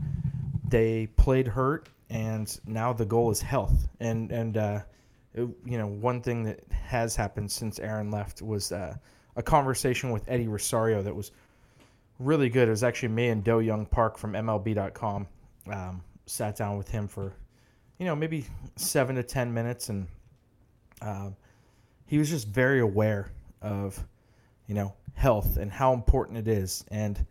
they 0.69 1.07
played 1.17 1.47
hurt, 1.47 1.89
and 2.09 2.59
now 2.67 2.93
the 2.93 3.05
goal 3.05 3.31
is 3.31 3.41
health. 3.41 3.89
And 4.01 4.31
and 4.31 4.57
uh, 4.57 4.81
it, 5.35 5.49
you 5.65 5.79
know 5.79 5.87
one 5.87 6.21
thing 6.23 6.45
that 6.45 6.61
has 6.71 7.17
happened 7.17 7.51
since 7.51 7.79
Aaron 7.79 8.11
left 8.11 8.43
was 8.43 8.73
uh, 8.73 8.97
a 9.37 9.43
conversation 9.43 10.11
with 10.11 10.29
Eddie 10.29 10.49
Rosario 10.49 11.03
that 11.03 11.15
was 11.15 11.31
really 12.19 12.49
good. 12.49 12.69
It 12.69 12.73
was 12.73 12.85
actually 12.85 13.11
me 13.11 13.29
and 13.29 13.43
Do-Hyoung 13.43 13.91
Park 13.91 14.19
from 14.19 14.33
MLB.com. 14.33 15.27
Um, 15.71 16.03
sat 16.31 16.57
down 16.57 16.79
with 16.79 16.89
him 16.89 17.09
for 17.09 17.35
you 18.01 18.07
know, 18.07 18.17
maybe 18.17 18.47
seven 18.77 19.15
to 19.15 19.23
10 19.23 19.53
minutes. 19.53 19.91
And 19.91 20.09
um, 21.03 21.37
he 22.07 22.19
was 22.19 22.31
just 22.31 22.49
very 22.49 22.81
aware 22.81 23.31
of, 23.61 24.03
you 24.67 24.75
know, 24.75 24.95
health 25.15 25.59
and 25.59 25.71
how 25.71 25.93
important 25.93 26.39
it 26.39 26.49
is. 26.49 26.83
And 26.91 27.25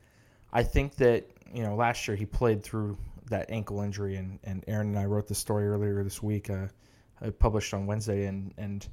I 0.53 0.62
think 0.62 0.96
that, 0.98 1.25
you 1.51 1.63
know, 1.63 1.75
last 1.75 2.08
year 2.08 2.15
he 2.15 2.25
played 2.25 2.63
through 2.63 2.98
that 3.32 3.50
ankle 3.50 3.82
injury. 3.82 4.15
And, 4.15 4.38
and 4.44 4.63
Aaron 4.68 4.89
and 4.89 5.00
I 5.00 5.06
wrote 5.06 5.27
the 5.27 5.34
story 5.34 5.68
earlier 5.68 6.03
this 6.03 6.22
week, 6.22 6.51
uh, 6.51 6.68
published 7.39 7.74
on 7.74 7.88
Wednesday. 7.88 8.27
And, 8.27 8.53
and, 8.60 8.88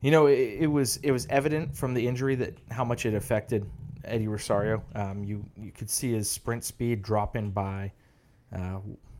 you 0.00 0.10
know, 0.10 0.26
it, 0.26 0.56
it, 0.60 0.66
was 0.68 0.96
it 1.02 1.10
was 1.10 1.26
evident 1.26 1.76
from 1.76 1.92
the 1.92 2.08
injury 2.08 2.34
that 2.36 2.56
how 2.70 2.84
much 2.84 3.04
it 3.04 3.12
affected 3.12 3.68
Eddie 4.04 4.28
Rosario. 4.28 4.82
Um, 4.94 5.22
you 5.22 5.44
you 5.54 5.70
could 5.70 5.90
see 5.90 6.12
his 6.12 6.30
sprint 6.30 6.64
speed 6.64 7.02
dropping 7.02 7.50
by, 7.50 7.92
uh, 8.56 8.78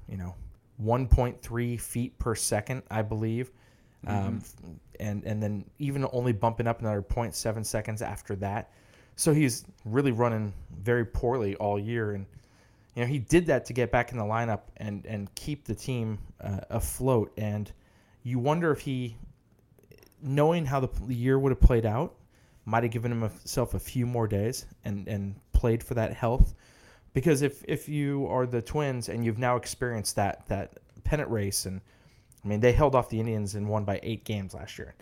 you 0.08 0.16
know, 0.16 0.34
1.3 0.82 1.80
feet 1.80 2.18
per 2.18 2.34
second, 2.34 2.82
I 2.90 3.02
believe, 3.02 3.50
um, 4.06 4.40
mm-hmm. 4.40 4.72
and 5.00 5.24
and 5.24 5.42
then 5.42 5.64
even 5.78 6.06
only 6.12 6.32
bumping 6.32 6.66
up 6.66 6.80
another 6.80 7.02
0.7 7.02 7.64
seconds 7.66 8.02
after 8.02 8.36
that. 8.36 8.70
So 9.16 9.34
he's 9.34 9.64
really 9.84 10.12
running 10.12 10.52
very 10.80 11.04
poorly 11.04 11.56
all 11.56 11.78
year, 11.78 12.12
and 12.12 12.26
you 12.94 13.02
know 13.02 13.08
he 13.08 13.18
did 13.18 13.46
that 13.46 13.64
to 13.66 13.72
get 13.72 13.90
back 13.90 14.12
in 14.12 14.18
the 14.18 14.24
lineup 14.24 14.60
and 14.76 15.04
and 15.06 15.34
keep 15.34 15.64
the 15.64 15.74
team 15.74 16.18
uh, 16.40 16.60
afloat. 16.70 17.32
And 17.36 17.70
you 18.22 18.38
wonder 18.38 18.70
if 18.70 18.80
he 18.80 19.16
knowing 20.22 20.66
how 20.66 20.80
the, 20.80 20.88
the 21.06 21.14
year 21.14 21.38
would 21.38 21.50
have 21.50 21.60
played 21.60 21.86
out, 21.86 22.14
might 22.64 22.82
have 22.82 22.92
given 22.92 23.10
himself 23.10 23.74
a 23.74 23.78
few 23.78 24.06
more 24.06 24.26
days 24.26 24.66
and, 24.84 25.08
and 25.08 25.34
played 25.52 25.82
for 25.82 25.94
that 25.94 26.12
health. 26.12 26.54
Because 27.14 27.42
if, 27.42 27.64
if 27.66 27.88
you 27.88 28.26
are 28.26 28.46
the 28.46 28.62
Twins 28.62 29.08
and 29.08 29.24
you've 29.24 29.38
now 29.38 29.56
experienced 29.56 30.16
that 30.16 30.46
that 30.48 30.78
pennant 31.04 31.30
race, 31.30 31.66
and 31.66 31.80
I 32.44 32.48
mean 32.48 32.60
they 32.60 32.72
held 32.72 32.94
off 32.94 33.08
the 33.08 33.18
Indians 33.18 33.54
and 33.54 33.68
won 33.68 33.84
by 33.84 34.00
eight 34.02 34.24
games 34.24 34.54
last 34.54 34.78
year. 34.78 34.94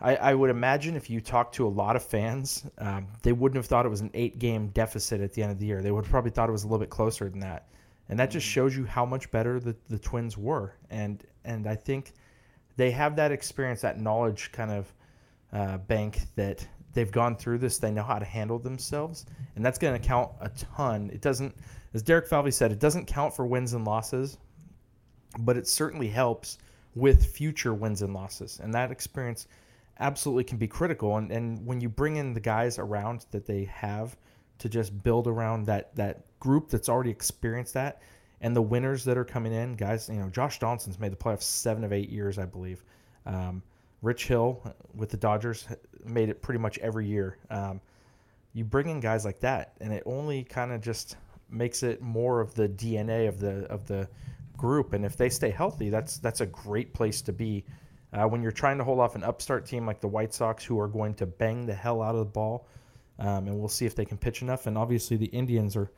I, 0.00 0.16
I 0.16 0.34
would 0.34 0.50
imagine 0.50 0.94
if 0.94 1.08
you 1.08 1.20
talk 1.20 1.52
to 1.52 1.66
a 1.66 1.68
lot 1.68 1.96
of 1.96 2.04
fans, 2.04 2.66
um, 2.78 3.06
they 3.22 3.32
wouldn't 3.32 3.56
have 3.56 3.66
thought 3.66 3.86
it 3.86 3.88
was 3.90 4.02
an 4.02 4.10
eight 4.12 4.38
game 4.38 4.68
deficit 4.68 5.20
at 5.20 5.32
the 5.32 5.42
end 5.42 5.52
of 5.52 5.58
the 5.58 5.66
year. 5.66 5.82
They 5.82 5.90
would 5.90 6.04
have 6.04 6.10
probably 6.10 6.30
thought 6.30 6.48
it 6.48 6.52
was 6.52 6.64
a 6.64 6.66
little 6.66 6.78
bit 6.78 6.90
closer 6.90 7.28
than 7.30 7.40
that. 7.40 7.68
And 8.08 8.18
that 8.18 8.30
just 8.30 8.46
mm-hmm. 8.46 8.52
shows 8.52 8.76
you 8.76 8.84
how 8.84 9.06
much 9.06 9.30
better 9.30 9.58
the, 9.58 9.74
the 9.88 9.98
Twins 9.98 10.36
were. 10.36 10.74
And 10.90 11.24
and 11.44 11.66
I 11.66 11.74
think– 11.74 12.12
they 12.76 12.90
have 12.90 13.16
that 13.16 13.32
experience, 13.32 13.80
that 13.80 14.00
knowledge 14.00 14.52
kind 14.52 14.70
of 14.70 14.92
uh, 15.52 15.78
bank 15.78 16.20
that 16.36 16.66
they've 16.96 17.12
gone 17.12 17.36
through 17.36 17.58
this. 17.58 17.78
They 17.78 17.92
know 17.92 18.02
how 18.02 18.18
to 18.18 18.24
handle 18.24 18.58
themselves, 18.58 19.26
and 19.54 19.64
that's 19.64 19.78
going 19.78 20.00
to 20.00 20.04
count 20.04 20.32
a 20.40 20.48
ton. 20.48 21.10
It 21.12 21.20
doesn't, 21.20 21.54
as 21.94 22.02
Derek 22.02 22.26
Falvey 22.26 22.50
said, 22.50 22.72
it 22.72 22.80
doesn't 22.80 23.06
count 23.06 23.36
for 23.36 23.46
wins 23.46 23.74
and 23.74 23.84
losses, 23.84 24.38
but 25.40 25.56
it 25.56 25.68
certainly 25.68 26.08
helps 26.08 26.58
with 26.94 27.26
future 27.26 27.74
wins 27.74 28.00
and 28.00 28.14
losses. 28.14 28.60
And 28.62 28.72
that 28.74 28.90
experience 28.90 29.46
absolutely 30.00 30.44
can 30.44 30.56
be 30.56 30.66
critical. 30.66 31.18
And, 31.18 31.30
and 31.30 31.64
when 31.66 31.80
you 31.82 31.90
bring 31.90 32.16
in 32.16 32.32
the 32.32 32.40
guys 32.40 32.78
around 32.78 33.26
that 33.30 33.46
they 33.46 33.64
have 33.64 34.16
to 34.58 34.68
just 34.70 35.02
build 35.02 35.26
around 35.26 35.66
that 35.66 35.94
that 35.96 36.24
group 36.40 36.70
that's 36.70 36.88
already 36.88 37.10
experienced 37.10 37.74
that, 37.74 38.00
and 38.40 38.56
the 38.56 38.62
winners 38.62 39.04
that 39.04 39.18
are 39.18 39.24
coming 39.24 39.52
in, 39.52 39.74
guys, 39.74 40.08
you 40.08 40.16
know, 40.16 40.30
Josh 40.30 40.58
Johnson's 40.58 40.98
made 40.98 41.12
the 41.12 41.16
playoffs 41.16 41.42
seven 41.42 41.84
of 41.84 41.92
eight 41.92 42.08
years, 42.08 42.38
I 42.38 42.46
believe. 42.46 42.82
Um, 43.26 43.62
Rich 44.02 44.28
Hill 44.28 44.62
with 44.94 45.10
the 45.10 45.16
Dodgers 45.16 45.66
made 46.06 46.28
it 46.28 46.42
pretty 46.42 46.58
much 46.58 46.78
every 46.78 47.06
year. 47.06 47.38
Um, 47.50 47.80
you 48.52 48.64
bring 48.64 48.88
in 48.88 49.00
guys 49.00 49.24
like 49.24 49.40
that, 49.40 49.74
and 49.80 49.92
it 49.92 50.02
only 50.06 50.44
kind 50.44 50.72
of 50.72 50.80
just 50.80 51.16
makes 51.50 51.82
it 51.82 52.00
more 52.00 52.40
of 52.40 52.54
the 52.54 52.68
DNA 52.68 53.28
of 53.28 53.38
the 53.38 53.66
of 53.66 53.86
the 53.86 54.08
group. 54.56 54.92
And 54.92 55.04
if 55.04 55.16
they 55.16 55.28
stay 55.28 55.50
healthy, 55.50 55.90
that's 55.90 56.18
that's 56.18 56.40
a 56.40 56.46
great 56.46 56.94
place 56.94 57.22
to 57.22 57.32
be. 57.32 57.64
Uh, 58.12 58.26
when 58.26 58.42
you're 58.42 58.52
trying 58.52 58.78
to 58.78 58.84
hold 58.84 58.98
off 58.98 59.14
an 59.14 59.24
upstart 59.24 59.66
team 59.66 59.84
like 59.84 60.00
the 60.00 60.08
White 60.08 60.32
Sox, 60.32 60.64
who 60.64 60.80
are 60.80 60.88
going 60.88 61.12
to 61.14 61.26
bang 61.26 61.66
the 61.66 61.74
hell 61.74 62.00
out 62.00 62.14
of 62.14 62.20
the 62.20 62.24
ball, 62.24 62.66
um, 63.18 63.46
and 63.46 63.58
we'll 63.58 63.68
see 63.68 63.84
if 63.84 63.94
they 63.94 64.04
can 64.04 64.16
pitch 64.16 64.42
enough. 64.42 64.66
And 64.66 64.78
obviously, 64.78 65.16
the 65.16 65.26
Indians 65.26 65.76
are 65.76 65.90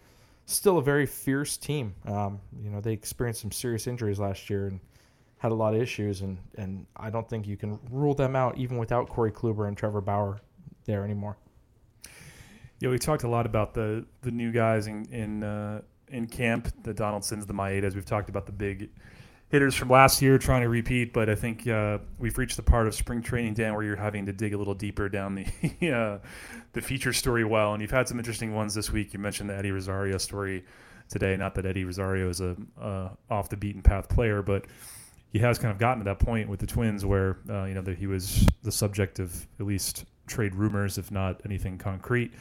still 0.46 0.78
a 0.78 0.82
very 0.82 1.06
fierce 1.06 1.56
team. 1.56 1.94
Um, 2.06 2.40
you 2.60 2.70
know, 2.70 2.80
they 2.80 2.92
experienced 2.92 3.42
some 3.42 3.52
serious 3.52 3.86
injuries 3.86 4.18
last 4.18 4.48
year 4.48 4.66
and 4.66 4.80
had 5.38 5.52
a 5.52 5.54
lot 5.54 5.75
of 5.75 5.80
issues, 5.80 6.21
and, 6.21 6.38
and 6.57 6.87
I 6.97 7.11
don't 7.11 7.28
think 7.28 7.47
you 7.47 7.57
can 7.57 7.78
rule 7.90 8.14
them 8.14 8.35
out 8.35 8.59
even 8.59 8.76
without 8.76 9.09
Corey 9.09 9.33
Kluber 9.33 9.68
and 9.68 9.76
Trevor 9.76 10.00
Bauer 10.00 10.40
there 10.85 11.04
anymore. 11.04 11.37
Yeah, 12.80 12.90
we 12.90 12.99
talked 12.99 13.25
a 13.25 13.28
lot 13.28 13.47
about 13.47 13.75
the 13.75 14.07
the 14.23 14.30
new 14.30 14.52
guys 14.52 14.87
in 14.87 15.04
in 15.12 15.42
uh, 15.42 15.83
in 16.09 16.26
camp, 16.26 16.73
the 16.83 16.95
Donaldsons, 16.95 17.47
the 17.47 17.52
Maedas. 17.52 17.95
We've 17.95 18.04
talked 18.04 18.28
about 18.28 18.47
the 18.47 18.52
big 18.52 18.90
hitters 19.49 19.75
from 19.75 19.88
last 19.88 20.21
year 20.21 20.38
trying 20.38 20.62
to 20.62 20.68
repeat, 20.68 21.12
but 21.12 21.28
I 21.28 21.35
think 21.35 21.66
uh, 21.66 21.99
we've 22.18 22.37
reached 22.37 22.57
the 22.57 22.62
part 22.62 22.87
of 22.87 22.95
spring 22.95 23.23
training, 23.23 23.54
Dan, 23.54 23.75
where 23.75 23.83
you're 23.83 23.97
having 23.97 24.26
to 24.26 24.33
dig 24.33 24.54
a 24.54 24.59
little 24.59 24.75
deeper 24.75 25.09
down 25.09 25.35
the 25.35 25.90
uh, 25.92 26.18
the 26.73 26.80
feature 26.80 27.12
story 27.12 27.45
well. 27.45 27.73
And 27.73 27.80
you've 27.80 27.90
had 27.90 28.07
some 28.09 28.18
interesting 28.18 28.54
ones 28.54 28.75
this 28.75 28.92
week. 28.92 29.12
You 29.12 29.18
mentioned 29.18 29.50
the 29.50 29.57
Eddie 29.57 29.73
Rosario 29.73 30.18
story 30.18 30.64
today. 31.09 31.37
Not 31.37 31.54
that 31.57 31.66
Eddie 31.66 31.85
Rosario 31.85 32.28
is 32.28 32.40
a 32.40 32.57
uh, 32.80 33.09
off 33.30 33.49
the 33.49 33.57
beaten 33.57 33.83
path 33.83 34.09
player, 34.09 34.42
but 34.42 34.66
he 35.32 35.38
has 35.40 35.58
kind 35.58 35.73
of 35.73 35.78
gotten 35.78 35.99
to 35.99 36.04
that 36.04 36.18
point 36.18 36.49
with 36.49 36.61
the 36.61 36.66
Twins 36.66 37.04
where 37.04 37.38
uh, 37.49 37.64
you 37.64 37.75
know 37.75 37.82
that 37.82 37.99
he 37.99 38.06
was 38.06 38.47
the 38.62 38.73
subject 38.73 39.18
of 39.18 39.47
at 39.61 39.66
least 39.66 40.04
trade 40.26 40.54
rumors, 40.54 40.99
if 40.99 41.11
not 41.11 41.40
anything 41.44 41.78
concrete. 41.78 42.32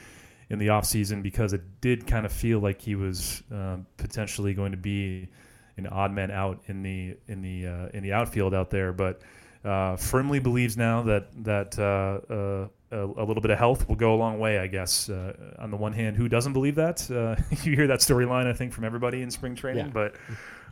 In 0.50 0.60
the 0.60 0.68
offseason, 0.68 1.22
because 1.22 1.52
it 1.52 1.62
did 1.82 2.08
kind 2.08 2.26
of 2.26 2.32
feel 2.32 2.60
like 2.60 2.82
he 2.82 2.96
was 2.96 3.44
uh, 3.54 3.76
potentially 3.98 4.54
going 4.54 4.72
to 4.72 4.78
be 4.78 5.28
an 5.76 5.88
odd 5.88 6.14
man 6.14 6.32
out 6.32 6.62
in 6.68 6.82
the 6.84 7.18
in 7.28 7.42
the 7.42 7.68
uh, 7.68 7.88
in 7.94 8.02
the 8.02 8.14
outfield 8.14 8.54
out 8.54 8.70
there, 8.70 8.94
but 8.94 9.22
uh, 9.66 9.98
firmly 9.98 10.40
believes 10.40 10.78
now 10.78 11.02
that 11.04 11.28
that 11.44 11.78
uh, 11.78 12.34
uh 12.34 12.68
a, 12.90 13.04
a, 13.04 13.26
little 13.26 13.42
bit 13.42 13.52
of 13.52 13.58
health 13.58 13.90
will 13.90 13.98
go 13.98 14.14
a 14.14 14.16
long 14.16 14.40
way. 14.40 14.60
I 14.60 14.68
guess 14.68 15.10
uh, 15.10 15.34
on 15.60 15.72
the 15.72 15.76
one 15.76 15.92
hand, 15.92 16.16
who 16.16 16.30
doesn't 16.30 16.54
believe 16.54 16.76
that? 16.76 17.10
Uh, 17.12 17.36
you 17.64 17.76
hear 17.76 17.88
that 17.88 18.00
storyline, 18.00 18.48
I 18.48 18.54
think, 18.54 18.72
from 18.72 18.86
everybody 18.86 19.22
in 19.22 19.30
spring 19.30 19.56
training. 19.56 19.88
Yeah. 19.88 19.92
But 19.92 20.16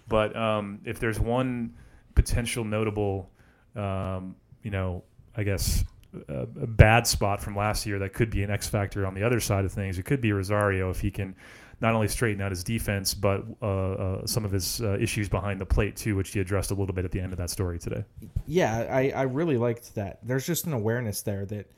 but 0.08 0.36
um, 0.36 0.80
if 0.86 1.00
there's 1.00 1.20
one 1.20 1.74
potential 2.16 2.64
notable, 2.64 3.30
um, 3.76 4.36
you 4.64 4.72
know, 4.72 5.04
I 5.36 5.44
guess 5.44 5.84
a, 6.28 6.42
a, 6.42 6.68
bad 6.68 7.06
spot 7.06 7.42
from 7.42 7.56
last 7.56 7.86
year 7.86 8.00
that 8.00 8.14
could 8.14 8.30
be 8.30 8.44
an 8.44 8.50
X 8.50 8.68
factor 8.68 9.06
on 9.06 9.14
the 9.14 9.24
other 9.24 9.40
side 9.40 9.66
of 9.66 9.72
things. 9.72 10.00
It 10.00 10.06
could 10.06 10.22
be 10.22 10.32
Rosario 10.32 10.90
if 10.90 11.02
he 11.02 11.12
can 11.12 11.36
not 11.82 11.94
only 11.94 12.08
straighten 12.08 12.42
out 12.42 12.52
his 12.52 12.64
defense, 12.64 13.14
but 13.14 13.44
uh, 13.62 13.66
uh, 13.66 14.26
some 14.26 14.46
of 14.46 14.52
his 14.52 14.82
uh, 14.82 14.98
issues 14.98 15.28
behind 15.28 15.60
the 15.60 15.66
plate 15.66 15.96
too, 15.96 16.16
which 16.16 16.32
he 16.32 16.40
addressed 16.40 16.72
a 16.72 16.74
little 16.74 16.96
bit 16.96 17.06
at 17.06 17.12
the 17.12 17.20
end 17.20 17.34
of 17.34 17.38
that 17.38 17.50
story 17.50 17.78
today. 17.78 18.04
Yeah, 18.48 18.88
I, 18.90 19.12
I 19.12 19.22
really 19.24 19.58
liked 19.58 19.94
that. 19.96 20.20
There's 20.24 20.46
just 20.46 20.66
an 20.66 20.74
awareness 20.74 21.22
there 21.22 21.46
that 21.48 21.70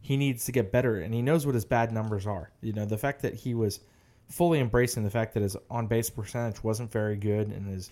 he 0.00 0.16
needs 0.16 0.44
to 0.46 0.52
get 0.52 0.72
better, 0.72 1.00
and 1.00 1.12
he 1.12 1.20
knows 1.20 1.46
what 1.46 1.54
his 1.54 1.64
bad 1.64 1.92
numbers 1.92 2.26
are. 2.26 2.50
You 2.60 2.72
know, 2.72 2.84
the 2.84 2.98
fact 2.98 3.22
that 3.22 3.34
he 3.34 3.54
was 3.54 3.80
fully 4.28 4.60
embracing 4.60 5.02
the 5.02 5.10
fact 5.10 5.34
that 5.34 5.42
his 5.42 5.56
on 5.68 5.88
base 5.88 6.08
percentage 6.08 6.62
wasn't 6.62 6.92
very 6.92 7.16
good, 7.16 7.48
and 7.48 7.66
his 7.66 7.90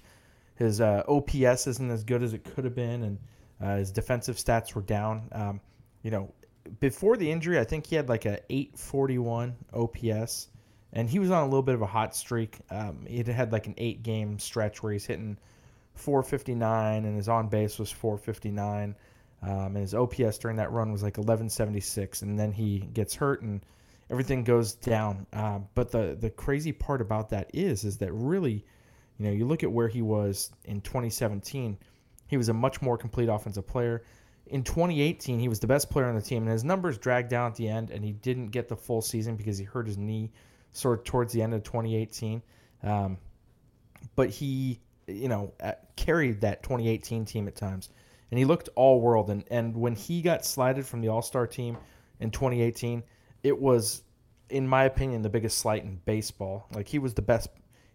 his 0.58 0.80
uh, 0.80 1.02
OPS 1.08 1.66
isn't 1.66 1.90
as 1.90 2.04
good 2.04 2.22
as 2.22 2.34
it 2.34 2.44
could 2.44 2.64
have 2.64 2.74
been, 2.74 3.02
and 3.02 3.18
uh, 3.60 3.76
his 3.76 3.90
defensive 3.90 4.36
stats 4.36 4.74
were 4.74 4.82
down. 4.82 5.28
Um, 5.32 5.60
you 6.02 6.10
know, 6.10 6.32
before 6.80 7.16
the 7.16 7.30
injury, 7.30 7.58
I 7.58 7.64
think 7.64 7.86
he 7.86 7.96
had 7.96 8.08
like 8.08 8.24
a 8.24 8.40
841 8.50 9.56
OPS 9.72 10.48
and 10.92 11.08
he 11.08 11.18
was 11.18 11.30
on 11.30 11.42
a 11.42 11.44
little 11.44 11.62
bit 11.62 11.74
of 11.74 11.82
a 11.82 11.86
hot 11.86 12.14
streak. 12.14 12.58
Um, 12.70 13.04
he 13.06 13.22
had 13.22 13.52
like 13.52 13.66
an 13.66 13.74
eight 13.76 14.02
game 14.02 14.38
stretch 14.38 14.82
where 14.82 14.92
he's 14.92 15.04
hitting 15.04 15.36
459 15.94 17.04
and 17.04 17.16
his 17.16 17.28
on 17.28 17.48
base 17.48 17.78
was 17.78 17.90
459. 17.90 18.94
Um, 19.40 19.50
and 19.50 19.76
his 19.76 19.94
OPS 19.94 20.38
during 20.38 20.56
that 20.56 20.72
run 20.72 20.90
was 20.90 21.02
like 21.02 21.18
1176. 21.18 22.22
And 22.22 22.38
then 22.38 22.52
he 22.52 22.80
gets 22.80 23.14
hurt 23.14 23.42
and 23.42 23.60
everything 24.10 24.44
goes 24.44 24.74
down. 24.74 25.26
Um, 25.32 25.68
but 25.74 25.90
the, 25.90 26.16
the 26.18 26.30
crazy 26.30 26.72
part 26.72 27.00
about 27.00 27.28
that 27.30 27.50
is, 27.52 27.84
is 27.84 27.98
that 27.98 28.12
really, 28.12 28.64
you 29.18 29.26
know, 29.26 29.32
you 29.32 29.46
look 29.46 29.62
at 29.62 29.70
where 29.70 29.88
he 29.88 30.02
was 30.02 30.50
in 30.64 30.80
2017, 30.80 31.76
he 32.28 32.36
was 32.36 32.48
a 32.48 32.54
much 32.54 32.80
more 32.80 32.96
complete 32.96 33.28
offensive 33.28 33.66
player. 33.66 34.04
In 34.46 34.62
2018, 34.62 35.38
he 35.38 35.48
was 35.48 35.60
the 35.60 35.66
best 35.66 35.90
player 35.90 36.06
on 36.06 36.14
the 36.14 36.22
team, 36.22 36.44
and 36.44 36.52
his 36.52 36.64
numbers 36.64 36.98
dragged 36.98 37.28
down 37.28 37.50
at 37.50 37.56
the 37.56 37.68
end, 37.68 37.90
and 37.90 38.04
he 38.04 38.12
didn't 38.12 38.48
get 38.48 38.68
the 38.68 38.76
full 38.76 39.02
season 39.02 39.36
because 39.36 39.58
he 39.58 39.64
hurt 39.64 39.86
his 39.86 39.98
knee 39.98 40.30
sort 40.72 41.00
of 41.00 41.04
towards 41.04 41.32
the 41.32 41.42
end 41.42 41.52
of 41.52 41.62
2018. 41.64 42.42
Um, 42.82 43.18
but 44.14 44.30
he, 44.30 44.80
you 45.06 45.28
know, 45.28 45.52
uh, 45.60 45.72
carried 45.96 46.40
that 46.42 46.62
2018 46.62 47.24
team 47.24 47.48
at 47.48 47.56
times, 47.56 47.90
and 48.30 48.38
he 48.38 48.44
looked 48.44 48.68
all 48.74 49.00
world. 49.00 49.30
And 49.30 49.44
and 49.50 49.76
when 49.76 49.94
he 49.94 50.22
got 50.22 50.44
slided 50.44 50.86
from 50.86 51.00
the 51.00 51.08
All 51.08 51.22
Star 51.22 51.46
team 51.46 51.76
in 52.20 52.30
2018, 52.30 53.02
it 53.42 53.58
was, 53.58 54.02
in 54.48 54.66
my 54.66 54.84
opinion, 54.84 55.22
the 55.22 55.28
biggest 55.28 55.58
slight 55.58 55.82
in 55.82 56.00
baseball. 56.04 56.66
Like 56.72 56.88
he 56.88 56.98
was 56.98 57.14
the 57.14 57.22
best 57.22 57.48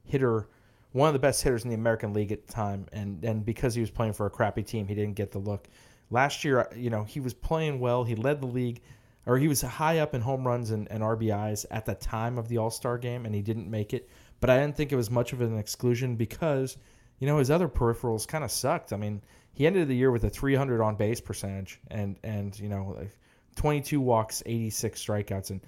hitter. 0.04 0.50
One 0.94 1.08
of 1.08 1.14
the 1.14 1.20
best 1.20 1.44
hitters 1.44 1.64
in 1.64 1.70
the 1.70 1.76
American 1.76 2.14
League 2.14 2.32
at 2.32 2.48
the 2.48 2.54
time, 2.54 2.88
and, 2.94 3.24
and 3.24 3.46
because 3.46 3.76
he 3.76 3.82
was 3.82 3.92
playing 3.92 4.14
for 4.14 4.26
a 4.26 4.30
crappy 4.30 4.64
team, 4.64 4.88
he 4.88 4.96
didn't 4.96 5.16
get 5.16 5.32
the 5.32 5.40
look. 5.40 5.68
Last 6.10 6.44
year, 6.44 6.68
you 6.76 6.90
know, 6.90 7.04
he 7.04 7.20
was 7.20 7.34
playing 7.34 7.80
well. 7.80 8.04
He 8.04 8.16
led 8.16 8.42
the 8.42 8.48
league 8.48 8.82
or 9.26 9.38
he 9.38 9.48
was 9.48 9.62
high 9.62 10.00
up 10.00 10.14
in 10.14 10.22
home 10.22 10.46
runs 10.46 10.72
and, 10.72 10.90
and 10.92 11.02
RBIs 11.02 11.66
at 11.72 11.86
the 11.86 11.96
time 11.96 12.38
of 12.38 12.48
the 12.48 12.58
All 12.58 12.70
Star 12.70 12.98
game, 12.98 13.26
and 13.26 13.34
he 13.34 13.42
didn't 13.42 13.70
make 13.70 13.94
it. 13.94 14.10
But 14.40 14.50
I 14.50 14.60
didn't 14.60 14.76
think 14.76 14.92
it 14.92 14.98
was 14.98 15.10
much 15.10 15.34
of 15.34 15.42
an 15.42 15.58
exclusion 15.58 16.16
because 16.16 16.78
you 17.20 17.28
know 17.28 17.38
his 17.38 17.50
other 17.50 17.70
peripherals 17.70 18.28
kind 18.28 18.44
of 18.44 18.52
sucked. 18.52 18.92
I 18.92 18.98
mean, 18.98 19.22
he 19.54 19.66
ended 19.66 19.88
the 19.88 19.96
year 19.96 20.12
with 20.12 20.26
a 20.26 20.30
300 20.30 20.82
on 20.82 20.96
base 20.96 21.22
percentage 21.22 21.80
and 21.90 22.18
and 22.24 22.58
you 22.60 22.70
know 22.70 22.96
like 22.98 23.18
22 23.56 24.02
walks, 24.02 24.44
86 24.46 25.02
strikeouts, 25.02 25.52
and 25.52 25.62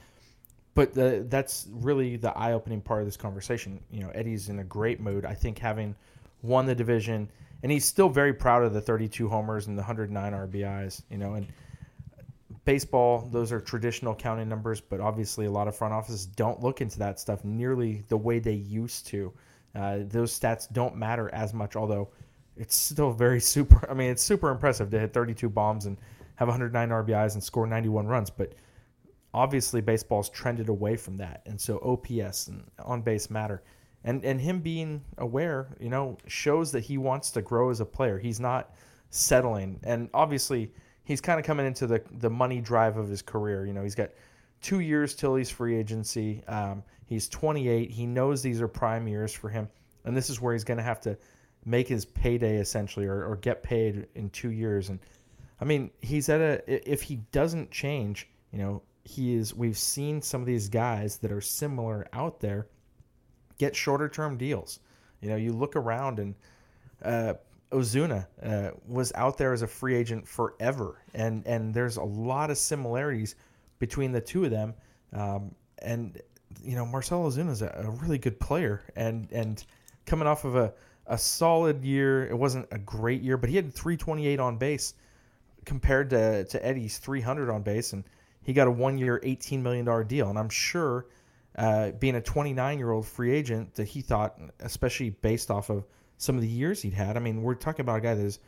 but 0.76 0.94
the, 0.94 1.26
that's 1.30 1.68
really 1.72 2.18
the 2.18 2.38
eye-opening 2.38 2.82
part 2.82 3.02
of 3.02 3.08
this 3.08 3.18
conversation. 3.18 3.82
You 3.90 4.02
know, 4.02 4.10
Eddie's 4.10 4.50
in 4.50 4.60
a 4.60 4.64
great 4.64 5.00
mood. 5.00 5.26
I 5.26 5.34
think 5.34 5.58
having 5.58 5.96
won 6.42 6.66
the 6.66 6.76
division, 6.76 7.30
and 7.64 7.72
he's 7.72 7.86
still 7.86 8.10
very 8.10 8.34
proud 8.34 8.64
of 8.64 8.74
the 8.74 8.82
32 8.82 9.28
homers 9.28 9.68
and 9.68 9.78
the 9.78 9.82
109 9.82 10.34
RBIs. 10.34 11.02
You 11.10 11.18
know, 11.18 11.34
and 11.34 11.48
baseball, 12.66 13.30
those 13.32 13.54
are 13.54 13.62
traditional 13.62 14.14
counting 14.14 14.50
numbers, 14.50 14.82
but 14.82 15.00
obviously 15.00 15.46
a 15.46 15.52
lot 15.52 15.70
of 15.70 15.76
front 15.76 15.94
offices 15.94 16.26
don't 16.26 16.62
look 16.62 16.82
into 16.82 17.00
that 17.00 17.20
stuff 17.20 17.46
nearly 17.46 18.04
the 18.10 18.18
way 18.18 18.40
they 18.40 18.54
used 18.54 19.08
to. 19.08 19.32
Uh, 19.74 20.00
those 20.08 20.38
stats 20.38 20.72
don't 20.72 20.96
matter 20.96 21.34
as 21.34 21.54
much, 21.54 21.76
although 21.76 22.10
it's 22.58 22.76
still 22.76 23.12
very 23.12 23.40
super. 23.54 23.90
I 23.90 23.94
mean, 23.94 24.12
it's 24.12 24.24
super 24.24 24.50
impressive 24.50 24.90
to 24.92 25.00
hit 25.00 25.14
32 25.14 25.50
bombs 25.50 25.86
and 25.86 25.98
have 26.36 26.50
109 26.50 26.90
RBIs 26.90 27.36
and 27.36 27.44
score 27.44 27.66
91 27.66 28.08
runs, 28.08 28.30
but 28.30 28.54
obviously 29.36 29.82
baseball's 29.82 30.30
trended 30.30 30.70
away 30.70 30.96
from 30.96 31.18
that, 31.18 31.42
and 31.46 31.60
so 31.60 31.78
OPS 31.80 32.48
and 32.48 32.64
on 32.80 33.02
base 33.02 33.30
matter. 33.30 33.62
And 34.06 34.24
and 34.24 34.40
him 34.40 34.62
being 34.62 35.04
aware, 35.18 35.76
you 35.80 35.90
know, 35.90 36.18
shows 36.26 36.72
that 36.72 36.86
he 36.86 36.98
wants 36.98 37.32
to 37.32 37.42
grow 37.42 37.70
as 37.70 37.82
a 37.82 37.86
player. 37.86 38.18
He's 38.18 38.40
not 38.40 38.74
settling, 39.10 39.80
and 39.84 40.10
obviously 40.14 40.72
he's 41.04 41.20
kind 41.20 41.40
of 41.40 41.46
coming 41.46 41.66
into 41.66 41.86
the 41.86 42.02
the 42.20 42.30
money 42.30 42.62
drive 42.62 42.98
of 42.98 43.10
his 43.10 43.22
career. 43.22 43.66
You 43.66 43.74
know, 43.74 43.84
he's 43.84 43.96
got 43.96 44.12
two 44.62 44.80
years 44.80 45.16
till 45.16 45.36
he's 45.36 45.50
free 45.50 45.76
agency. 45.76 46.44
Um, 46.48 46.82
he's 47.06 47.28
28. 47.28 47.92
He 47.92 48.06
knows 48.06 48.42
these 48.42 48.62
are 48.62 48.70
prime 48.70 49.06
years 49.06 49.34
for 49.34 49.50
him, 49.50 49.68
and 50.06 50.16
this 50.16 50.30
is 50.30 50.40
where 50.40 50.54
he's 50.54 50.64
going 50.64 50.78
to 50.78 50.84
have 50.84 51.02
to 51.02 51.18
make 51.66 51.90
his 51.90 52.06
payday 52.06 52.58
essentially, 52.58 53.06
or, 53.06 53.26
or 53.26 53.36
get 53.36 53.64
paid 53.64 54.08
in 54.16 54.30
two 54.30 54.52
years. 54.52 54.90
And 54.90 55.00
I 55.60 55.66
mean, 55.66 55.92
he's 56.00 56.30
at 56.30 56.40
a 56.40 56.92
if 56.92 57.02
he 57.02 57.18
doesn't 57.34 57.70
change, 57.72 58.30
you 58.54 58.60
know, 58.60 58.82
he 59.06 59.36
is. 59.36 59.54
We've 59.54 59.78
seen 59.78 60.22
some 60.22 60.42
of 60.42 60.48
these 60.48 60.68
guys 60.68 61.18
that 61.18 61.32
are 61.32 61.42
similar 61.42 62.08
out 62.12 62.40
there 62.40 62.68
get 63.58 63.76
shorter 63.76 64.10
term 64.10 64.38
deals. 64.38 64.80
You 65.22 65.30
know, 65.30 65.36
you 65.38 65.54
look 65.54 65.76
around 65.76 66.20
and 66.20 66.36
uh, 67.04 67.36
Ozuna 67.72 68.26
uh, 68.44 68.72
was 68.88 69.12
out 69.16 69.38
there 69.38 69.54
as 69.54 69.62
a 69.62 69.68
free 69.68 69.96
agent 69.96 70.28
forever, 70.28 71.02
and 71.14 71.46
and 71.46 71.74
there's 71.74 71.98
a 71.98 72.04
lot 72.04 72.50
of 72.50 72.58
similarities 72.58 73.36
between 73.80 74.12
the 74.12 74.22
two 74.22 74.46
of 74.46 74.52
them. 74.52 74.74
Um, 75.14 75.54
and 75.80 76.20
you 76.64 76.76
know, 76.76 76.86
Marcell 76.86 77.24
Ozuna 77.24 77.52
is 77.52 77.62
a, 77.62 77.68
a, 77.86 77.90
really 77.90 78.18
good 78.18 78.40
player, 78.40 78.84
and 78.96 79.32
and 79.32 79.64
coming 80.06 80.28
off 80.28 80.46
of 80.46 80.56
a 80.56 80.74
a 81.08 81.18
solid 81.18 81.84
year. 81.84 82.28
It 82.28 82.38
wasn't 82.38 82.68
a 82.72 82.80
great 82.80 83.22
year, 83.22 83.38
but 83.38 83.50
he 83.50 83.56
had 83.56 83.74
328 83.74 84.40
on 84.40 84.58
base 84.58 84.94
compared 85.66 86.10
to 86.12 86.46
to 86.46 86.66
Eddie's 86.66 86.98
300 86.98 87.50
on 87.50 87.62
base, 87.62 87.94
and 87.94 88.04
he 88.46 88.54
got 88.54 88.68
a 88.68 88.72
one 88.72 88.98
year, 88.98 89.20
18 89.24 89.62
million 89.62 89.86
dollar 89.86 90.04
deal. 90.04 90.30
And 90.30 90.38
I'm 90.38 90.50
sure, 90.50 91.08
uh, 91.58 91.92
being 91.92 92.16
a 92.16 92.22
29 92.22 92.78
year 92.78 92.92
old 92.92 93.06
free 93.06 93.32
agent, 93.32 93.74
that 93.76 93.88
he 93.88 94.02
thought, 94.02 94.40
especially 94.60 95.10
based 95.10 95.50
off 95.50 95.70
of 95.70 95.86
some 96.18 96.36
of 96.36 96.42
the 96.42 96.48
years 96.48 96.82
he'd 96.82 96.94
had. 96.94 97.18
I 97.18 97.20
mean, 97.20 97.42
we're 97.42 97.56
talking 97.56 97.82
about 97.82 97.98
a 97.98 98.02
guy 98.02 98.14
that 98.14 98.24
is 98.24 98.40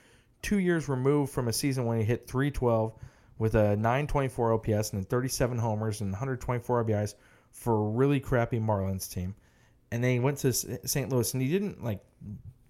two 0.41 0.59
years 0.59 0.87
removed 0.87 1.33
from 1.33 1.47
a 1.47 1.53
season 1.53 1.85
when 1.85 1.97
he 1.97 2.03
hit 2.03 2.27
312 2.27 2.93
with 3.39 3.55
a 3.55 3.75
924 3.75 4.53
OPS 4.53 4.93
and 4.93 5.09
37 5.09 5.57
homers 5.57 6.01
and 6.01 6.11
124 6.11 6.85
RBIs 6.85 7.15
for 7.51 7.73
a 7.73 7.89
really 7.89 8.19
crappy 8.19 8.59
Marlins 8.59 9.11
team. 9.11 9.35
And 9.91 10.03
then 10.03 10.11
he 10.11 10.19
went 10.19 10.37
to 10.39 10.53
St. 10.53 11.09
Louis 11.09 11.33
and 11.33 11.41
he 11.41 11.49
didn't 11.49 11.83
like, 11.83 12.01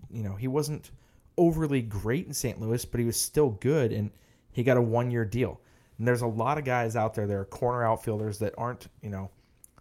you 0.10 0.24
know, 0.24 0.36
he 0.36 0.48
wasn't 0.48 0.92
overly 1.38 1.82
great 1.82 2.26
in 2.26 2.34
St. 2.34 2.60
Louis, 2.60 2.86
but 2.86 3.00
he 3.00 3.06
was 3.06 3.20
still 3.20 3.50
good 3.50 3.92
and 3.92 4.12
he 4.52 4.64
got 4.64 4.78
a 4.78 4.82
one 4.82 5.12
year 5.12 5.26
deal. 5.26 5.60
And 5.98 6.08
there's 6.08 6.22
a 6.22 6.28
lot 6.28 6.58
of 6.58 6.64
guys 6.64 6.96
out 6.96 7.14
there 7.14 7.28
that 7.28 7.34
are 7.34 7.46
corner 7.46 7.84
outfielders 7.84 8.38
that 8.40 8.54
aren't, 8.58 8.88
you 9.02 9.10
know, 9.10 9.30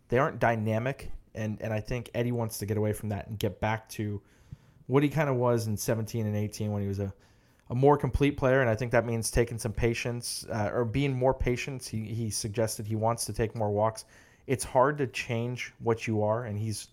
they 0.08 0.18
aren't 0.18 0.38
dynamic. 0.38 1.10
And, 1.34 1.60
and 1.60 1.72
I 1.72 1.80
think 1.80 2.10
Eddie 2.14 2.32
wants 2.32 2.58
to 2.58 2.66
get 2.66 2.76
away 2.76 2.92
from 2.92 3.10
that 3.10 3.28
and 3.28 3.38
get 3.38 3.60
back 3.60 3.88
to 3.90 4.22
what 4.86 5.02
he 5.02 5.08
kind 5.08 5.28
of 5.28 5.36
was 5.36 5.66
in 5.66 5.76
17 5.76 6.26
and 6.26 6.36
18 6.36 6.72
when 6.72 6.80
he 6.80 6.88
was 6.88 7.00
a, 7.00 7.12
a 7.70 7.74
more 7.74 7.96
complete 7.96 8.36
player. 8.36 8.60
And 8.60 8.70
I 8.70 8.74
think 8.74 8.92
that 8.92 9.04
means 9.04 9.30
taking 9.30 9.58
some 9.58 9.72
patience 9.72 10.46
uh, 10.50 10.70
or 10.72 10.84
being 10.84 11.14
more 11.14 11.34
patient. 11.34 11.84
He, 11.84 12.04
he 12.04 12.30
suggested 12.30 12.86
he 12.86 12.96
wants 12.96 13.26
to 13.26 13.32
take 13.32 13.54
more 13.54 13.70
walks. 13.70 14.04
It's 14.46 14.64
hard 14.64 14.96
to 14.98 15.08
change 15.08 15.74
what 15.80 16.06
you 16.06 16.22
are, 16.22 16.44
and 16.44 16.56
he's 16.56 16.88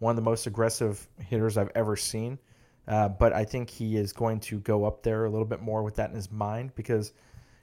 one 0.00 0.10
of 0.10 0.16
the 0.16 0.22
most 0.22 0.46
aggressive 0.46 1.06
hitters 1.18 1.56
I've 1.56 1.70
ever 1.74 1.96
seen. 1.96 2.38
Uh, 2.88 3.08
but 3.08 3.32
I 3.32 3.44
think 3.44 3.70
he 3.70 3.96
is 3.96 4.12
going 4.12 4.40
to 4.40 4.60
go 4.60 4.84
up 4.84 5.02
there 5.02 5.24
a 5.24 5.30
little 5.30 5.46
bit 5.46 5.60
more 5.60 5.82
with 5.82 5.96
that 5.96 6.10
in 6.10 6.16
his 6.16 6.30
mind 6.30 6.72
because 6.74 7.12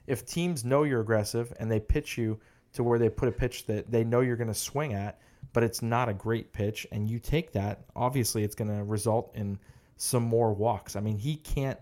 if 0.06 0.24
teams 0.24 0.64
know 0.64 0.82
you're 0.82 1.00
aggressive 1.00 1.52
and 1.58 1.70
they 1.70 1.80
pitch 1.80 2.18
you 2.18 2.38
to 2.74 2.82
where 2.82 2.98
they 2.98 3.08
put 3.08 3.28
a 3.28 3.32
pitch 3.32 3.66
that 3.66 3.90
they 3.90 4.04
know 4.04 4.20
you're 4.20 4.36
going 4.36 4.48
to 4.48 4.54
swing 4.54 4.94
at, 4.94 5.20
but 5.52 5.62
it's 5.62 5.82
not 5.82 6.08
a 6.08 6.14
great 6.14 6.52
pitch, 6.52 6.86
and 6.90 7.08
you 7.08 7.18
take 7.18 7.52
that, 7.52 7.84
obviously 7.94 8.42
it's 8.42 8.54
going 8.54 8.76
to 8.76 8.84
result 8.84 9.30
in 9.34 9.58
some 9.96 10.22
more 10.22 10.52
walks. 10.52 10.96
I 10.96 11.00
mean, 11.00 11.18
he 11.18 11.36
can't 11.36 11.78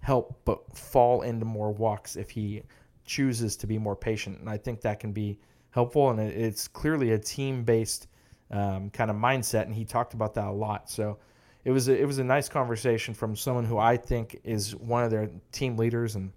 help 0.00 0.40
but 0.44 0.76
fall 0.76 1.22
into 1.22 1.44
more 1.44 1.72
walks 1.72 2.16
if 2.16 2.30
he 2.30 2.62
chooses 3.04 3.56
to 3.56 3.66
be 3.66 3.78
more 3.78 3.96
patient. 3.96 4.40
And 4.40 4.50
I 4.50 4.56
think 4.56 4.80
that 4.80 5.00
can 5.00 5.12
be 5.12 5.38
helpful. 5.70 6.10
And 6.10 6.20
it's 6.20 6.68
clearly 6.68 7.12
a 7.12 7.18
team 7.18 7.62
based 7.64 8.08
um, 8.50 8.90
kind 8.90 9.10
of 9.10 9.16
mindset. 9.16 9.62
And 9.62 9.74
he 9.74 9.84
talked 9.84 10.14
about 10.14 10.34
that 10.34 10.48
a 10.48 10.52
lot. 10.52 10.90
So 10.90 11.18
it 11.64 11.70
was 11.70 11.88
a, 11.88 11.96
it 11.96 12.04
was 12.04 12.18
a 12.18 12.24
nice 12.24 12.48
conversation 12.48 13.14
from 13.14 13.36
someone 13.36 13.64
who 13.64 13.78
I 13.78 13.96
think 13.96 14.40
is 14.42 14.74
one 14.74 15.04
of 15.04 15.10
their 15.10 15.30
team 15.52 15.76
leaders 15.76 16.16
and 16.16 16.32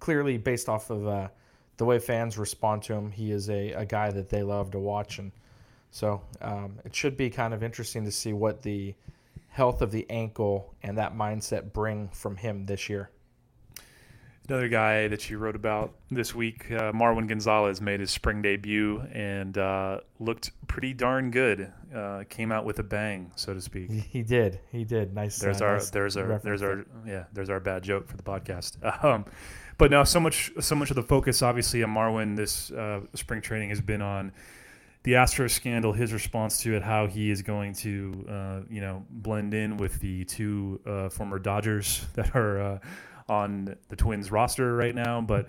clearly 0.00 0.38
based 0.38 0.68
off 0.68 0.90
of 0.90 1.06
uh, 1.06 1.28
the 1.76 1.84
way 1.84 1.98
fans 1.98 2.36
respond 2.36 2.82
to 2.84 2.94
him, 2.94 3.10
he 3.10 3.30
is 3.30 3.48
a, 3.48 3.72
a 3.72 3.86
guy 3.86 4.10
that 4.10 4.28
they 4.28 4.42
love 4.42 4.70
to 4.72 4.78
watch. 4.78 5.18
And 5.18 5.32
so 5.90 6.22
um, 6.40 6.78
it 6.84 6.94
should 6.94 7.16
be 7.16 7.30
kind 7.30 7.54
of 7.54 7.62
interesting 7.62 8.04
to 8.04 8.12
see 8.12 8.32
what 8.32 8.62
the 8.62 8.94
health 9.48 9.82
of 9.82 9.90
the 9.90 10.08
ankle 10.10 10.74
and 10.82 10.98
that 10.98 11.14
mindset 11.14 11.72
bring 11.72 12.08
from 12.08 12.36
him 12.36 12.66
this 12.66 12.88
year. 12.88 13.10
Another 14.48 14.68
guy 14.68 15.06
that 15.06 15.30
you 15.30 15.38
wrote 15.38 15.54
about 15.54 15.94
this 16.10 16.34
week, 16.34 16.72
uh, 16.72 16.90
Marwin 16.90 17.28
Gonzalez, 17.28 17.80
made 17.80 18.00
his 18.00 18.10
spring 18.10 18.42
debut 18.42 19.00
and 19.12 19.56
uh, 19.56 20.00
looked 20.18 20.50
pretty 20.66 20.92
darn 20.92 21.30
good. 21.30 21.72
Uh, 21.94 22.24
came 22.28 22.50
out 22.50 22.64
with 22.64 22.80
a 22.80 22.82
bang, 22.82 23.30
so 23.36 23.54
to 23.54 23.60
speak. 23.60 23.90
He 23.90 24.22
did. 24.22 24.58
He 24.72 24.82
did. 24.82 25.14
Nice. 25.14 25.38
There's 25.38 25.62
uh, 25.62 25.66
our. 25.66 25.72
nice 25.74 25.90
there's 25.90 26.16
our. 26.16 26.40
There's 26.42 26.62
our. 26.62 26.84
Yeah. 27.06 27.24
There's 27.32 27.48
our 27.48 27.60
bad 27.60 27.84
joke 27.84 28.08
for 28.08 28.16
the 28.16 28.22
podcast. 28.24 28.76
Um, 29.04 29.24
but 29.80 29.90
now, 29.90 30.04
so 30.04 30.20
much. 30.20 30.52
So 30.60 30.76
much 30.76 30.90
of 30.90 30.96
the 30.96 31.02
focus, 31.02 31.40
obviously, 31.40 31.82
on 31.82 31.88
Marwin 31.88 32.36
this 32.36 32.70
uh, 32.70 33.00
spring 33.14 33.40
training 33.40 33.70
has 33.70 33.80
been 33.80 34.02
on 34.02 34.30
the 35.04 35.12
Astros 35.12 35.52
scandal, 35.52 35.94
his 35.94 36.12
response 36.12 36.60
to 36.64 36.76
it, 36.76 36.82
how 36.82 37.06
he 37.06 37.30
is 37.30 37.40
going 37.40 37.72
to, 37.76 38.26
uh, 38.28 38.60
you 38.68 38.82
know, 38.82 39.06
blend 39.08 39.54
in 39.54 39.78
with 39.78 39.98
the 40.00 40.26
two 40.26 40.78
uh, 40.84 41.08
former 41.08 41.38
Dodgers 41.38 42.04
that 42.14 42.36
are 42.36 42.60
uh, 42.60 42.78
on 43.26 43.74
the 43.88 43.96
Twins 43.96 44.30
roster 44.30 44.76
right 44.76 44.94
now. 44.94 45.22
But 45.22 45.46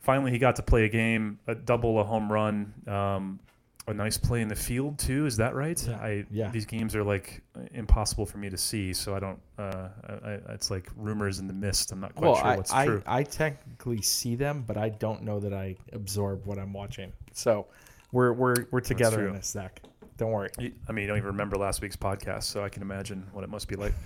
finally, 0.00 0.32
he 0.32 0.38
got 0.38 0.56
to 0.56 0.62
play 0.62 0.84
a 0.84 0.90
game, 0.90 1.38
a 1.46 1.54
double, 1.54 1.98
a 1.98 2.04
home 2.04 2.30
run, 2.30 2.74
um, 2.86 3.40
a 3.88 3.94
nice 3.94 4.16
play 4.16 4.40
in 4.42 4.48
the 4.48 4.54
field 4.54 4.98
too. 4.98 5.26
Is 5.26 5.36
that 5.38 5.54
right? 5.54 5.82
Yeah. 5.86 5.96
I 5.96 6.24
Yeah. 6.30 6.50
these 6.50 6.66
games 6.66 6.94
are 6.94 7.02
like 7.02 7.42
impossible 7.72 8.26
for 8.26 8.38
me 8.38 8.48
to 8.50 8.56
see, 8.56 8.92
so 8.92 9.14
I 9.14 9.20
don't. 9.20 9.40
Uh, 9.58 9.88
I, 10.08 10.12
I, 10.12 10.32
it's 10.50 10.70
like 10.70 10.88
rumors 10.96 11.38
in 11.38 11.46
the 11.46 11.52
mist. 11.52 11.90
I'm 11.92 12.00
not 12.00 12.14
quite 12.14 12.28
well, 12.28 12.36
sure 12.36 12.46
I, 12.46 12.56
what's 12.56 12.72
I, 12.72 12.86
true. 12.86 13.02
I 13.06 13.22
technically 13.24 14.02
see 14.02 14.36
them, 14.36 14.64
but 14.66 14.76
I 14.76 14.90
don't 14.90 15.22
know 15.22 15.40
that 15.40 15.52
I 15.52 15.76
absorb 15.92 16.46
what 16.46 16.58
I'm 16.58 16.72
watching. 16.72 17.12
So 17.32 17.66
we're 18.12 18.32
we're 18.32 18.66
we're 18.70 18.80
together 18.80 19.26
in 19.28 19.34
this, 19.34 19.48
Zach. 19.48 19.82
Don't 20.16 20.30
worry. 20.30 20.50
I 20.58 20.92
mean, 20.92 21.02
you 21.02 21.08
don't 21.08 21.16
even 21.16 21.28
remember 21.28 21.56
last 21.56 21.80
week's 21.80 21.96
podcast, 21.96 22.44
so 22.44 22.62
I 22.62 22.68
can 22.68 22.82
imagine 22.82 23.26
what 23.32 23.42
it 23.42 23.50
must 23.50 23.68
be 23.68 23.76
like. 23.76 23.94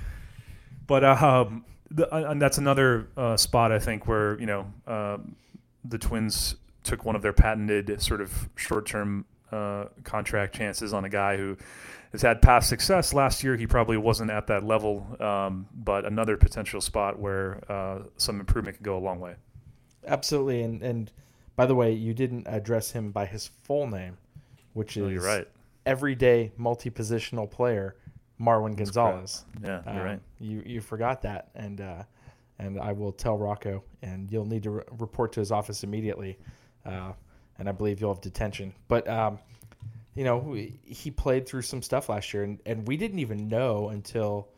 But 0.86 1.02
um, 1.02 1.64
the, 1.90 2.08
uh, 2.14 2.30
and 2.30 2.40
that's 2.40 2.58
another 2.58 3.08
uh, 3.16 3.36
spot 3.36 3.72
I 3.72 3.80
think 3.80 4.06
where 4.06 4.38
you 4.38 4.46
know 4.46 4.72
um, 4.86 5.34
the 5.84 5.98
Twins 5.98 6.54
took 6.84 7.04
one 7.04 7.16
of 7.16 7.22
their 7.22 7.32
patented 7.32 8.00
sort 8.00 8.20
of 8.20 8.48
short-term 8.54 9.24
uh, 9.52 9.86
contract 10.04 10.54
chances 10.54 10.92
on 10.92 11.04
a 11.04 11.08
guy 11.08 11.36
who 11.36 11.56
has 12.12 12.22
had 12.22 12.40
past 12.42 12.68
success. 12.68 13.12
Last 13.14 13.42
year, 13.44 13.56
he 13.56 13.66
probably 13.66 13.96
wasn't 13.96 14.30
at 14.30 14.46
that 14.48 14.64
level, 14.64 15.16
um, 15.20 15.66
but 15.74 16.04
another 16.04 16.36
potential 16.36 16.80
spot 16.80 17.18
where 17.18 17.60
uh, 17.70 18.00
some 18.16 18.40
improvement 18.40 18.76
could 18.78 18.84
go 18.84 18.96
a 18.96 19.00
long 19.00 19.20
way. 19.20 19.36
Absolutely. 20.06 20.62
And 20.62 20.82
and 20.82 21.12
by 21.56 21.66
the 21.66 21.74
way, 21.74 21.92
you 21.92 22.14
didn't 22.14 22.46
address 22.46 22.90
him 22.92 23.10
by 23.10 23.26
his 23.26 23.50
full 23.64 23.86
name, 23.86 24.18
which 24.74 24.96
is 24.96 25.12
you're 25.12 25.22
right. 25.22 25.48
everyday 25.84 26.52
multi-positional 26.56 27.50
player 27.50 27.96
Marwin 28.40 28.76
Gonzalez. 28.76 29.44
Yeah, 29.64 29.80
you're 29.86 30.00
Um, 30.00 30.06
right. 30.06 30.20
You 30.38 30.62
you 30.66 30.80
forgot 30.80 31.22
that, 31.22 31.48
and 31.54 31.80
uh, 31.80 32.02
and 32.58 32.78
I 32.80 32.92
will 32.92 33.12
tell 33.12 33.36
Rocco, 33.38 33.82
and 34.02 34.30
you'll 34.30 34.44
need 34.46 34.62
to 34.64 34.70
re- 34.70 34.82
report 34.98 35.32
to 35.32 35.40
his 35.40 35.50
office 35.50 35.82
immediately, 35.84 36.38
uh, 36.84 37.12
and 37.58 37.68
I 37.68 37.72
believe 37.72 38.00
you'll 38.00 38.14
have 38.14 38.22
detention. 38.22 38.74
But 38.88 39.08
um, 39.08 39.38
you 40.14 40.24
know, 40.24 40.56
he 40.84 41.10
played 41.10 41.46
through 41.46 41.62
some 41.62 41.82
stuff 41.82 42.08
last 42.08 42.32
year, 42.32 42.42
and, 42.42 42.58
and 42.64 42.86
we 42.86 42.96
didn't 42.96 43.18
even 43.18 43.48
know 43.48 43.90
until 43.90 44.48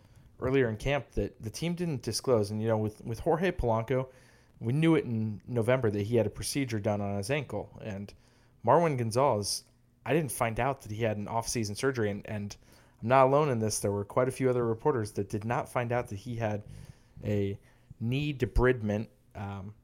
earlier 0.40 0.68
in 0.68 0.76
camp 0.76 1.10
that 1.12 1.42
the 1.42 1.50
team 1.50 1.74
didn't 1.74 2.02
disclose. 2.02 2.50
And 2.50 2.62
you 2.62 2.68
know, 2.68 2.78
with 2.78 3.04
with 3.04 3.20
Jorge 3.20 3.50
Polanco, 3.50 4.06
we 4.60 4.72
knew 4.72 4.94
it 4.94 5.04
in 5.04 5.40
November 5.46 5.90
that 5.90 6.02
he 6.02 6.16
had 6.16 6.26
a 6.26 6.30
procedure 6.30 6.78
done 6.78 7.00
on 7.00 7.16
his 7.16 7.30
ankle, 7.30 7.70
and 7.82 8.12
Marwin 8.64 8.98
Gonzalez, 8.98 9.64
I 10.04 10.12
didn't 10.12 10.32
find 10.32 10.58
out 10.60 10.82
that 10.82 10.92
he 10.92 11.02
had 11.02 11.16
an 11.16 11.28
off-season 11.28 11.74
surgery, 11.74 12.10
and, 12.10 12.26
and 12.26 12.56
I'm 13.02 13.08
not 13.08 13.26
alone 13.26 13.50
in 13.50 13.58
this. 13.58 13.80
There 13.80 13.92
were 13.92 14.04
quite 14.04 14.28
a 14.28 14.32
few 14.32 14.50
other 14.50 14.66
reporters 14.66 15.12
that 15.12 15.28
did 15.28 15.44
not 15.44 15.68
find 15.68 15.92
out 15.92 16.08
that 16.08 16.16
he 16.16 16.36
had 16.36 16.62
a 17.24 17.58
knee 18.00 18.34
debridement 18.34 19.06
um, 19.34 19.74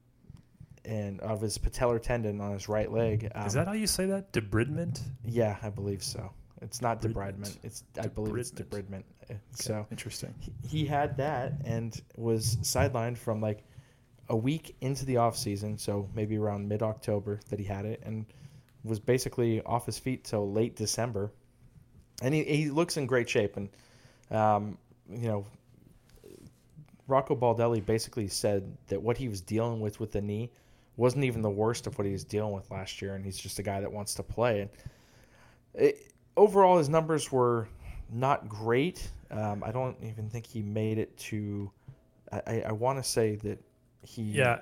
and 0.85 1.21
of 1.21 1.41
his 1.41 1.57
patellar 1.59 2.01
tendon 2.01 2.41
on 2.41 2.53
his 2.53 2.69
right 2.69 2.91
leg. 2.93 3.31
Um, 3.35 3.47
Is 3.47 3.53
that 3.55 3.67
how 3.67 3.73
you 3.73 3.87
say 3.87 4.07
that? 4.07 4.33
Debridement? 4.33 5.01
Yeah, 5.25 5.57
I 5.63 5.71
believe 5.71 6.03
so. 6.03 6.31
It's 6.63 6.81
not 6.83 7.01
Debridement. 7.03 7.57
It's 7.63 7.85
I 8.01 8.07
believe 8.07 8.37
it's 8.37 8.51
Debridement. 8.51 9.03
debridement. 9.29 9.31
Uh, 9.31 9.35
So 9.53 9.87
Interesting. 9.91 10.35
he- 10.39 10.53
he 10.67 10.85
had 10.87 11.17
that 11.19 11.53
and 11.65 12.01
was 12.17 12.57
sidelined 12.59 13.19
from 13.19 13.41
like 13.41 13.65
a 14.29 14.37
week 14.37 14.75
into 14.81 15.05
the 15.05 15.19
off 15.19 15.37
season, 15.37 15.77
so 15.77 16.09
maybe 16.15 16.39
around 16.39 16.67
mid 16.69 16.83
October 16.83 17.41
that 17.51 17.59
he 17.59 17.65
had 17.65 17.85
it, 17.85 18.01
and 18.05 18.25
was 18.83 18.99
basically 18.99 19.61
off 19.63 19.85
his 19.87 19.99
feet 19.99 20.25
till 20.25 20.51
late 20.51 20.77
December. 20.77 21.31
And 22.23 22.33
he, 22.35 22.45
he 22.45 22.71
looks 22.71 22.97
in 22.97 23.07
great 23.07 23.29
shape, 23.29 23.57
and 23.59 23.69
um, 24.31 24.79
you 25.11 25.29
know, 25.29 25.45
Rocco 27.07 27.37
Baldelli 27.37 27.85
basically 27.85 28.29
said 28.29 28.77
that 28.89 29.03
what 29.03 29.19
he 29.19 29.29
was 29.29 29.41
dealing 29.43 29.81
with 29.81 30.01
with 30.01 30.13
the 30.13 30.23
knee 30.23 30.51
wasn't 30.97 31.25
even 31.25 31.43
the 31.43 31.51
worst 31.51 31.87
of 31.87 31.99
what 31.99 32.07
he 32.07 32.13
was 32.13 32.25
dealing 32.25 32.53
with 32.53 32.71
last 32.71 33.03
year, 33.03 33.15
and 33.15 33.25
he's 33.25 33.39
just 33.39 33.59
a 33.59 33.63
guy 33.63 33.81
that 33.81 33.91
wants 33.91 34.15
to 34.15 34.23
play. 34.23 34.69
It, 35.75 36.13
overall, 36.37 36.79
his 36.79 36.89
numbers 36.89 37.33
were 37.33 37.69
not 38.13 38.49
great. 38.49 39.11
Um, 39.31 39.65
I 39.65 39.73
don't 39.73 39.97
even 40.03 40.29
think 40.31 40.47
he 40.47 40.63
made 40.63 40.99
it 40.99 41.17
to. 41.19 41.71
I, 42.33 42.63
I, 42.69 42.73
want 42.73 43.03
to 43.03 43.09
say 43.09 43.37
that 43.37 43.59
he. 44.03 44.23
Yeah, 44.23 44.61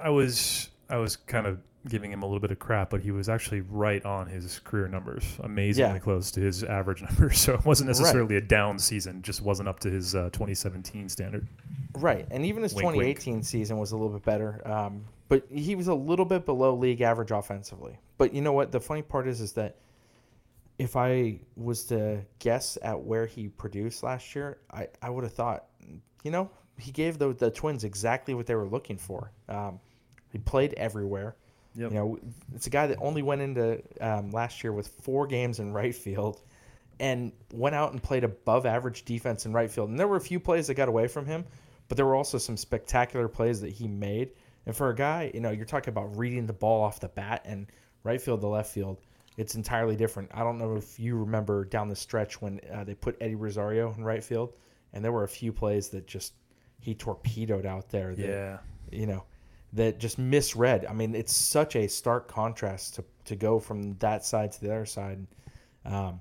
I 0.00 0.10
was 0.10 0.70
I 0.88 0.96
was 0.96 1.16
kind 1.16 1.46
of 1.46 1.58
giving 1.88 2.12
him 2.12 2.22
a 2.22 2.26
little 2.26 2.40
bit 2.40 2.50
of 2.52 2.58
crap, 2.60 2.90
but 2.90 3.00
he 3.00 3.10
was 3.10 3.28
actually 3.28 3.60
right 3.62 4.04
on 4.04 4.28
his 4.28 4.60
career 4.60 4.86
numbers, 4.86 5.24
amazingly 5.40 5.94
Yeah. 5.94 5.98
close 5.98 6.30
to 6.32 6.40
his 6.40 6.62
average 6.62 7.02
numbers. 7.08 7.40
So 7.40 7.54
it 7.54 7.64
wasn't 7.64 7.88
Right. 7.88 7.98
necessarily 7.98 8.36
a 8.36 8.40
down 8.40 8.78
season; 8.78 9.22
just 9.22 9.42
wasn't 9.42 9.68
up 9.68 9.80
to 9.80 9.90
his 9.90 10.14
uh, 10.14 10.30
2017 10.32 11.08
standard. 11.08 11.46
Right, 11.94 12.26
and 12.30 12.44
even 12.46 12.62
his 12.62 12.74
Wink, 12.74 12.86
wink. 12.86 13.18
2018 13.18 13.42
season 13.42 13.78
was 13.78 13.92
a 13.92 13.96
little 13.96 14.12
bit 14.12 14.24
better, 14.24 14.62
um, 14.66 15.04
but 15.32 15.46
he 15.50 15.74
was 15.74 15.88
a 15.88 15.94
little 15.94 16.26
bit 16.26 16.44
below 16.44 16.74
league 16.74 17.00
average 17.00 17.30
offensively. 17.30 17.98
But 18.18 18.34
you 18.34 18.42
know 18.42 18.52
what? 18.52 18.70
The 18.70 18.80
funny 18.80 19.00
part 19.00 19.26
is, 19.26 19.40
is 19.40 19.52
that 19.52 19.76
if 20.78 20.94
I 20.94 21.40
was 21.56 21.86
to 21.86 22.20
guess 22.38 22.76
at 22.82 23.00
where 23.00 23.24
he 23.24 23.48
produced 23.48 24.02
last 24.02 24.34
year, 24.34 24.58
I, 24.70 24.88
I 25.00 25.08
would 25.08 25.24
have 25.24 25.32
thought, 25.32 25.68
you 26.22 26.30
know, 26.30 26.50
he 26.76 26.92
gave 26.92 27.16
the 27.16 27.32
the 27.32 27.50
Twins 27.50 27.82
exactly 27.82 28.34
what 28.34 28.44
they 28.44 28.54
were 28.54 28.66
looking 28.66 28.98
for. 28.98 29.32
Um, 29.48 29.80
he 30.32 30.36
played 30.36 30.74
everywhere. 30.74 31.34
Yep. 31.76 31.90
You 31.92 31.96
know, 31.96 32.18
it's 32.54 32.66
a 32.66 32.70
guy 32.70 32.88
that 32.88 32.98
only 33.00 33.22
went 33.22 33.40
into 33.40 33.80
um, 34.02 34.32
last 34.32 34.62
year 34.62 34.74
with 34.74 34.88
four 34.88 35.26
games 35.26 35.60
in 35.60 35.72
right 35.72 35.94
field 35.94 36.42
and 37.00 37.32
went 37.54 37.74
out 37.74 37.92
and 37.92 38.02
played 38.02 38.24
above 38.24 38.66
average 38.66 39.06
defense 39.06 39.46
in 39.46 39.54
right 39.54 39.70
field. 39.70 39.88
And 39.88 39.98
there 39.98 40.08
were 40.08 40.16
a 40.16 40.20
few 40.20 40.40
plays 40.40 40.66
that 40.66 40.74
got 40.74 40.90
away 40.90 41.08
from 41.08 41.24
him, 41.24 41.46
but 41.88 41.96
there 41.96 42.04
were 42.04 42.16
also 42.16 42.36
some 42.36 42.58
spectacular 42.58 43.28
plays 43.28 43.62
that 43.62 43.70
he 43.70 43.88
made. 43.88 44.32
And 44.66 44.76
for 44.76 44.90
a 44.90 44.94
guy, 44.94 45.30
you 45.34 45.40
know, 45.40 45.50
you're 45.50 45.64
talking 45.64 45.90
about 45.90 46.16
reading 46.16 46.46
the 46.46 46.52
ball 46.52 46.82
off 46.82 47.00
the 47.00 47.08
bat 47.08 47.42
and 47.44 47.66
right 48.04 48.20
field 48.20 48.40
to 48.42 48.46
left 48.46 48.72
field, 48.72 48.98
it's 49.36 49.54
entirely 49.54 49.96
different. 49.96 50.30
I 50.34 50.40
don't 50.40 50.58
know 50.58 50.76
if 50.76 51.00
you 51.00 51.16
remember 51.16 51.64
down 51.64 51.88
the 51.88 51.96
stretch 51.96 52.40
when 52.40 52.60
uh, 52.72 52.84
they 52.84 52.94
put 52.94 53.16
Eddie 53.20 53.34
Rosario 53.34 53.92
in 53.92 54.04
right 54.04 54.22
field, 54.22 54.54
and 54.92 55.04
there 55.04 55.12
were 55.12 55.24
a 55.24 55.28
few 55.28 55.52
plays 55.52 55.88
that 55.88 56.06
just 56.06 56.34
he 56.80 56.94
torpedoed 56.94 57.66
out 57.66 57.88
there. 57.88 58.14
That, 58.14 58.28
Yeah, 58.28 58.58
you 58.90 59.06
know, 59.06 59.24
that 59.72 59.98
just 59.98 60.18
misread. 60.18 60.86
I 60.86 60.92
mean, 60.92 61.14
it's 61.14 61.34
such 61.34 61.76
a 61.76 61.88
stark 61.88 62.28
contrast 62.28 62.96
to, 62.96 63.04
to 63.24 63.36
go 63.36 63.58
from 63.58 63.94
that 63.98 64.24
side 64.24 64.52
to 64.52 64.60
the 64.60 64.70
other 64.70 64.86
side. 64.86 65.26
Um, 65.84 66.20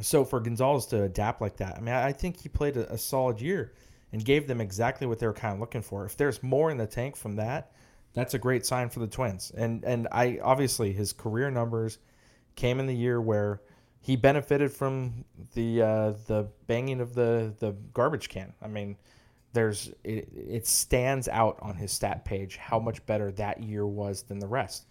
so 0.00 0.24
for 0.24 0.40
Gonzalez 0.40 0.86
to 0.86 1.04
adapt 1.04 1.40
like 1.40 1.56
that, 1.58 1.76
I 1.76 1.80
mean, 1.80 1.94
I 1.94 2.08
I 2.08 2.12
think 2.12 2.40
he 2.40 2.48
played 2.48 2.76
a, 2.76 2.92
a 2.92 2.98
solid 2.98 3.40
year 3.40 3.72
and 4.14 4.24
gave 4.24 4.46
them 4.46 4.60
exactly 4.60 5.08
what 5.08 5.18
they 5.18 5.26
were 5.26 5.32
kind 5.32 5.54
of 5.54 5.58
looking 5.58 5.82
for. 5.82 6.06
If 6.06 6.16
there's 6.16 6.40
more 6.40 6.70
in 6.70 6.78
the 6.78 6.86
tank 6.86 7.16
from 7.16 7.34
that, 7.34 7.72
that's 8.12 8.34
a 8.34 8.38
great 8.38 8.64
sign 8.64 8.88
for 8.88 9.00
the 9.00 9.08
Twins. 9.08 9.50
And 9.56 9.84
and 9.84 10.06
I 10.12 10.38
obviously 10.40 10.92
his 10.92 11.12
career 11.12 11.50
numbers 11.50 11.98
came 12.54 12.78
in 12.78 12.86
the 12.86 12.94
year 12.94 13.20
where 13.20 13.60
he 14.00 14.14
benefited 14.14 14.72
from 14.72 15.24
the 15.54 15.82
uh, 15.82 16.12
the 16.28 16.48
banging 16.68 17.00
of 17.00 17.14
the 17.14 17.54
the 17.58 17.72
garbage 17.92 18.28
can. 18.28 18.54
I 18.62 18.68
mean, 18.68 18.96
there's 19.52 19.90
it, 20.04 20.28
it 20.32 20.66
stands 20.68 21.26
out 21.26 21.58
on 21.60 21.74
his 21.74 21.90
stat 21.90 22.24
page 22.24 22.56
how 22.56 22.78
much 22.78 23.04
better 23.06 23.32
that 23.32 23.64
year 23.64 23.84
was 23.84 24.22
than 24.22 24.38
the 24.38 24.46
rest. 24.46 24.86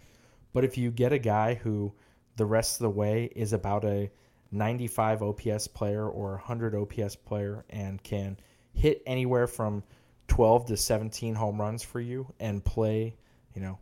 But 0.52 0.64
if 0.64 0.76
you 0.76 0.90
get 0.90 1.14
a 1.14 1.18
guy 1.18 1.54
who 1.54 1.94
the 2.36 2.44
rest 2.44 2.74
of 2.74 2.82
the 2.82 2.90
way 2.90 3.30
is 3.34 3.54
about 3.54 3.86
a 3.86 4.10
95 4.52 5.22
OPS 5.22 5.66
player 5.68 6.06
or 6.06 6.32
a 6.32 6.36
100 6.36 6.74
OPS 6.74 7.16
player 7.16 7.64
and 7.70 8.02
can 8.02 8.36
hit 8.74 9.02
anywhere 9.06 9.46
from 9.46 9.82
12 10.28 10.66
to 10.66 10.76
17 10.76 11.34
home 11.34 11.60
runs 11.60 11.82
for 11.82 12.00
you 12.00 12.32
and 12.40 12.64
play, 12.64 13.16
you 13.54 13.62
know, 13.62 13.78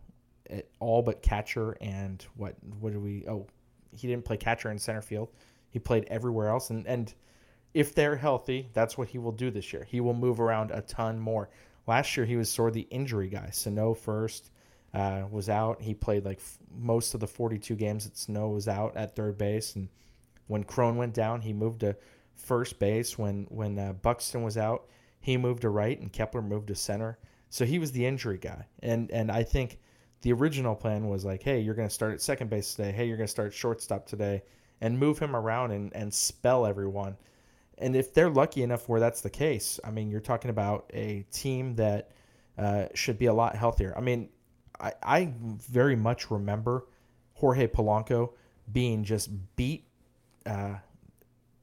at 0.50 0.66
all 0.81 1.02
but 1.02 1.22
catcher 1.22 1.76
and 1.81 2.24
what 2.37 2.55
what 2.81 2.92
do 2.92 3.00
we 3.00 3.24
oh 3.28 3.46
he 3.96 4.07
didn't 4.07 4.24
play 4.24 4.37
catcher 4.37 4.70
in 4.70 4.78
center 4.78 5.02
field. 5.02 5.31
He 5.70 5.78
played 5.78 6.05
everywhere 6.09 6.48
else 6.48 6.70
and 6.70 6.87
and 6.87 7.12
if 7.74 7.94
they're 7.94 8.16
healthy, 8.16 8.68
that's 8.74 8.98
what 8.98 9.09
he 9.09 9.18
will 9.18 9.33
do 9.33 9.50
this 9.50 9.72
year. 9.72 9.85
He 9.85 10.00
will 10.00 10.14
move 10.14 10.40
around 10.40 10.70
a 10.70 10.83
ton 10.83 11.18
more. 11.18 11.48
Last 11.87 12.16
year 12.16 12.26
he 12.26 12.37
was 12.37 12.50
sort 12.50 12.68
of 12.68 12.74
the 12.74 12.87
injury 12.90 13.28
guy. 13.28 13.48
Sano 13.50 13.94
first 13.94 14.50
uh, 14.94 15.22
was 15.31 15.48
out. 15.48 15.81
He 15.81 15.94
played 15.94 16.24
like 16.24 16.38
f- 16.38 16.59
most 16.78 17.14
of 17.14 17.20
the 17.20 17.26
42 17.26 17.74
games 17.76 18.05
that 18.05 18.16
Sano 18.16 18.48
was 18.48 18.68
out 18.68 18.96
at 18.96 19.16
third 19.16 19.38
base, 19.38 19.74
and 19.74 19.88
when 20.46 20.64
Cron 20.64 20.96
went 20.96 21.14
down, 21.14 21.40
he 21.40 21.52
moved 21.52 21.81
to 21.81 21.96
first 22.37 22.79
base. 22.79 23.18
When 23.18 23.47
when 23.51 23.79
uh, 23.79 23.92
Buxton 23.95 24.42
was 24.42 24.57
out, 24.57 24.88
he 25.21 25.37
moved 25.37 25.62
to 25.62 25.71
right, 25.71 25.99
and 26.01 26.12
Kepler 26.12 26.42
moved 26.42 26.68
to 26.68 26.75
center. 26.75 27.18
So 27.49 27.64
he 27.64 27.79
was 27.79 27.92
the 27.92 28.07
injury 28.07 28.38
guy, 28.38 28.66
and 28.81 29.11
and 29.11 29.31
I 29.31 29.42
think 29.42 29.79
the 30.23 30.33
original 30.33 30.75
plan 30.75 31.09
was 31.09 31.25
like, 31.25 31.42
hey, 31.42 31.61
you're 31.61 31.75
going 31.75 31.88
to 31.88 31.95
start 31.95 32.14
at 32.14 32.23
second 32.23 32.49
base 32.49 32.75
today. 32.75 32.92
Hey, 32.92 33.07
you're 33.07 33.16
going 33.16 33.27
to 33.27 33.31
start 33.31 33.53
shortstop 33.53 34.07
today, 34.07 34.42
and 34.81 34.99
move 34.99 35.18
him 35.18 35.37
around 35.37 35.73
and 35.73 35.95
and 35.95 36.12
spell 36.12 36.66
everyone. 36.66 37.16
And 37.79 37.97
if 37.97 38.14
they're 38.14 38.31
lucky 38.31 38.62
enough 38.62 38.88
where 38.88 39.01
that's 39.01 39.23
the 39.23 39.31
case, 39.31 39.81
I 39.83 39.90
mean, 39.90 40.11
you're 40.11 40.21
talking 40.21 40.51
about 40.51 40.90
a 40.95 41.25
team 41.33 41.75
that 41.77 42.11
uh, 42.57 42.87
should 42.95 43.18
be 43.18 43.27
a 43.27 43.35
lot 43.35 43.57
healthier. 43.57 43.92
I 43.97 44.01
mean, 44.01 44.29
I, 44.79 44.92
I 45.03 45.35
very 45.40 45.97
much 45.97 46.31
remember 46.31 46.87
Jorge 47.35 47.66
Polanco 47.66 48.35
being 48.71 49.03
just 49.03 49.31
beat, 49.57 49.88
uh, 50.47 50.77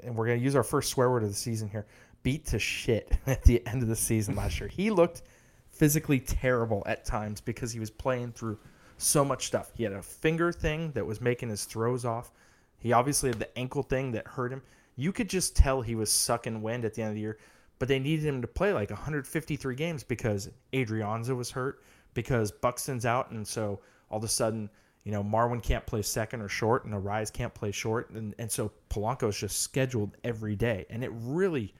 and 0.03 0.15
we're 0.15 0.25
going 0.25 0.39
to 0.39 0.43
use 0.43 0.55
our 0.55 0.63
first 0.63 0.89
swear 0.89 1.09
word 1.09 1.23
of 1.23 1.29
the 1.29 1.35
season 1.35 1.69
here 1.69 1.85
beat 2.23 2.45
to 2.47 2.59
shit 2.59 3.11
at 3.27 3.43
the 3.43 3.65
end 3.67 3.81
of 3.81 3.87
the 3.87 3.95
season 3.95 4.35
last 4.35 4.59
year. 4.59 4.69
He 4.69 4.89
looked 4.89 5.23
physically 5.69 6.19
terrible 6.19 6.83
at 6.85 7.05
times 7.05 7.41
because 7.41 7.71
he 7.71 7.79
was 7.79 7.89
playing 7.89 8.33
through 8.33 8.59
so 8.97 9.23
much 9.23 9.47
stuff. 9.47 9.71
He 9.75 9.83
had 9.83 9.93
a 9.93 10.01
finger 10.01 10.51
thing 10.51 10.91
that 10.91 11.05
was 11.05 11.21
making 11.21 11.49
his 11.49 11.65
throws 11.65 12.03
off. 12.03 12.31
He 12.79 12.91
obviously 12.91 13.29
had 13.29 13.39
the 13.39 13.57
ankle 13.57 13.83
thing 13.83 14.11
that 14.11 14.27
hurt 14.27 14.51
him. 14.51 14.61
You 14.95 15.13
could 15.13 15.29
just 15.29 15.55
tell 15.55 15.81
he 15.81 15.95
was 15.95 16.11
sucking 16.11 16.61
wind 16.61 16.83
at 16.83 16.93
the 16.93 17.01
end 17.01 17.09
of 17.09 17.15
the 17.15 17.21
year, 17.21 17.37
but 17.77 17.87
they 17.87 17.99
needed 17.99 18.25
him 18.25 18.41
to 18.41 18.47
play 18.47 18.73
like 18.73 18.89
153 18.89 19.75
games 19.75 20.03
because 20.03 20.49
Adrianza 20.73 21.35
was 21.35 21.49
hurt, 21.49 21.81
because 22.13 22.51
Buxton's 22.51 23.05
out, 23.05 23.31
and 23.31 23.47
so 23.47 23.79
all 24.09 24.17
of 24.17 24.23
a 24.25 24.27
sudden, 24.27 24.69
you 25.03 25.11
know, 25.11 25.23
Marwin 25.23 25.61
can't 25.61 25.85
play 25.85 26.01
second 26.01 26.41
or 26.41 26.49
short, 26.49 26.85
and 26.85 26.93
Arraez 26.93 27.31
can't 27.31 27.53
play 27.53 27.71
short, 27.71 28.09
and, 28.11 28.35
and 28.37 28.51
so 28.51 28.71
Polanco 28.89 29.29
is 29.29 29.37
just 29.37 29.61
scheduled 29.61 30.15
every 30.23 30.55
day, 30.55 30.85
and 30.89 31.03
it 31.03 31.11
really 31.13 31.73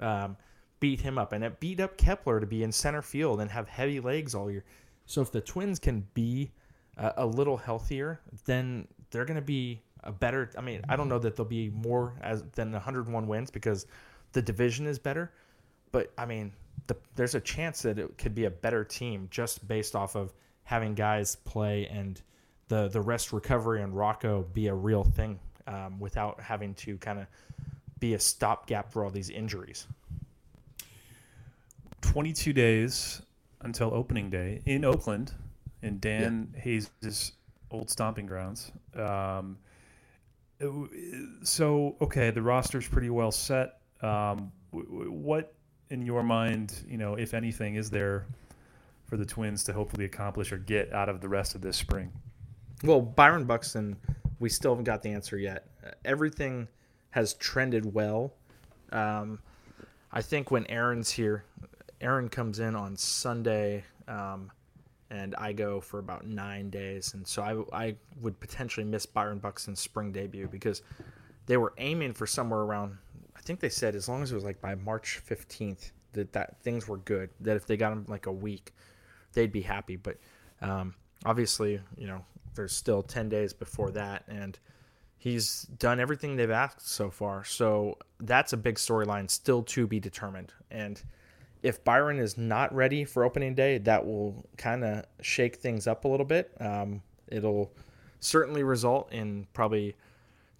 um, 0.00 0.36
beat 0.80 1.00
him 1.00 1.18
up, 1.18 1.32
and 1.32 1.42
it 1.42 1.60
beat 1.60 1.80
up 1.80 1.96
Kepler 1.96 2.40
to 2.40 2.46
be 2.46 2.62
in 2.62 2.70
center 2.70 3.02
field 3.02 3.40
and 3.40 3.50
have 3.50 3.68
heavy 3.68 4.00
legs 4.00 4.34
all 4.34 4.50
year. 4.50 4.64
So 5.06 5.22
if 5.22 5.32
the 5.32 5.40
Twins 5.40 5.78
can 5.78 6.06
be 6.14 6.52
uh, 6.98 7.12
a 7.16 7.26
little 7.26 7.56
healthier, 7.56 8.20
then 8.44 8.86
they're 9.10 9.24
going 9.24 9.36
to 9.36 9.42
be 9.42 9.80
a 10.04 10.12
better. 10.12 10.50
I 10.56 10.60
mean, 10.60 10.82
I 10.88 10.96
don't 10.96 11.08
know 11.08 11.18
that 11.18 11.36
they'll 11.36 11.46
be 11.46 11.70
more 11.70 12.14
as 12.20 12.44
than 12.52 12.72
101 12.72 13.26
wins 13.26 13.50
because 13.50 13.86
the 14.32 14.42
division 14.42 14.86
is 14.86 14.98
better, 14.98 15.32
but 15.90 16.12
I 16.18 16.26
mean, 16.26 16.52
the, 16.86 16.96
there's 17.16 17.34
a 17.34 17.40
chance 17.40 17.82
that 17.82 17.98
it 17.98 18.18
could 18.18 18.34
be 18.34 18.44
a 18.44 18.50
better 18.50 18.84
team 18.84 19.28
just 19.30 19.66
based 19.66 19.96
off 19.96 20.14
of 20.14 20.32
having 20.64 20.94
guys 20.94 21.36
play 21.36 21.86
and 21.86 22.20
the 22.68 22.88
the 22.88 23.00
rest 23.00 23.32
recovery 23.32 23.82
and 23.82 23.96
Rocco 23.96 24.46
be 24.52 24.68
a 24.68 24.74
real 24.74 25.04
thing 25.04 25.38
um, 25.66 25.98
without 25.98 26.40
having 26.40 26.74
to 26.74 26.96
kind 26.98 27.18
of 27.18 27.26
be 28.00 28.14
a 28.14 28.18
stopgap 28.18 28.92
for 28.92 29.04
all 29.04 29.10
these 29.10 29.30
injuries. 29.30 29.86
22 32.02 32.52
days 32.52 33.22
until 33.62 33.92
opening 33.92 34.30
day 34.30 34.62
in 34.66 34.84
Oakland, 34.84 35.32
in 35.82 35.98
Dan 35.98 36.54
Hayes' 36.56 36.90
old 37.70 37.90
stomping 37.90 38.26
grounds. 38.26 38.70
Um, 38.94 39.58
so 41.42 41.96
okay, 42.00 42.30
the 42.30 42.42
roster's 42.42 42.88
pretty 42.88 43.10
well 43.10 43.32
set. 43.32 43.80
Um, 44.00 44.52
what 44.70 45.54
in 45.90 46.02
your 46.02 46.22
mind, 46.22 46.74
you 46.86 46.98
know, 46.98 47.14
if 47.14 47.34
anything, 47.34 47.76
is 47.76 47.90
there 47.90 48.26
for 49.06 49.16
the 49.16 49.24
Twins 49.24 49.64
to 49.64 49.72
hopefully 49.72 50.04
accomplish 50.04 50.52
or 50.52 50.58
get 50.58 50.92
out 50.92 51.08
of 51.08 51.20
the 51.20 51.28
rest 51.28 51.54
of 51.54 51.62
this 51.62 51.76
spring? 51.76 52.12
Well, 52.84 53.00
Byron 53.00 53.44
Buxton, 53.44 53.96
we 54.38 54.48
still 54.48 54.72
haven't 54.72 54.84
got 54.84 55.02
the 55.02 55.10
answer 55.10 55.36
yet. 55.36 55.66
Everything 56.04 56.68
has 57.10 57.34
trended 57.34 57.92
well. 57.92 58.32
Um, 58.92 59.40
I 60.12 60.22
think 60.22 60.50
when 60.50 60.66
Aaron's 60.66 61.10
here, 61.10 61.44
Aaron 62.00 62.28
comes 62.28 62.60
in 62.60 62.76
on 62.76 62.96
Sunday, 62.96 63.84
um, 64.06 64.52
and 65.10 65.34
I 65.36 65.52
go 65.52 65.80
for 65.80 65.98
about 65.98 66.26
nine 66.26 66.70
days, 66.70 67.14
and 67.14 67.26
so 67.26 67.66
I, 67.72 67.86
I 67.86 67.96
would 68.20 68.38
potentially 68.38 68.84
miss 68.84 69.06
Byron 69.06 69.38
Buxton's 69.38 69.80
spring 69.80 70.12
debut 70.12 70.48
because 70.48 70.82
they 71.46 71.56
were 71.56 71.72
aiming 71.78 72.12
for 72.12 72.26
somewhere 72.26 72.60
around. 72.60 72.96
I 73.36 73.40
think 73.40 73.60
they 73.60 73.68
said 73.70 73.94
as 73.94 74.08
long 74.08 74.22
as 74.22 74.30
it 74.30 74.34
was 74.34 74.44
like 74.44 74.60
by 74.60 74.74
March 74.74 75.18
fifteenth 75.24 75.92
that 76.12 76.32
that 76.34 76.60
things 76.62 76.86
were 76.86 76.98
good. 76.98 77.30
That 77.40 77.56
if 77.56 77.66
they 77.66 77.76
got 77.76 77.92
him 77.92 78.04
like 78.06 78.26
a 78.26 78.32
week, 78.32 78.72
they'd 79.32 79.52
be 79.52 79.62
happy. 79.62 79.96
But 79.96 80.18
um, 80.60 80.94
obviously, 81.24 81.80
you 81.96 82.06
know, 82.06 82.24
there's 82.58 82.76
still 82.76 83.02
ten 83.02 83.28
days 83.28 83.54
before 83.54 83.90
that, 83.92 84.24
and 84.28 84.58
he's 85.16 85.62
done 85.78 86.00
everything 86.00 86.36
they've 86.36 86.50
asked 86.50 86.88
so 86.88 87.10
far. 87.10 87.44
So 87.44 87.96
that's 88.20 88.52
a 88.52 88.56
big 88.56 88.74
storyline 88.74 89.30
still 89.30 89.62
to 89.62 89.86
be 89.86 89.98
determined. 89.98 90.52
And 90.70 91.00
if 91.62 91.82
Byron 91.84 92.18
is 92.18 92.36
not 92.36 92.74
ready 92.74 93.04
for 93.04 93.24
opening 93.24 93.54
day, 93.54 93.78
that 93.78 94.04
will 94.04 94.44
kind 94.56 94.84
of 94.84 95.04
shake 95.22 95.56
things 95.56 95.86
up 95.86 96.04
a 96.04 96.08
little 96.08 96.26
bit. 96.26 96.52
Um, 96.60 97.02
it'll 97.28 97.72
certainly 98.20 98.62
result 98.62 99.12
in 99.12 99.46
probably 99.54 99.96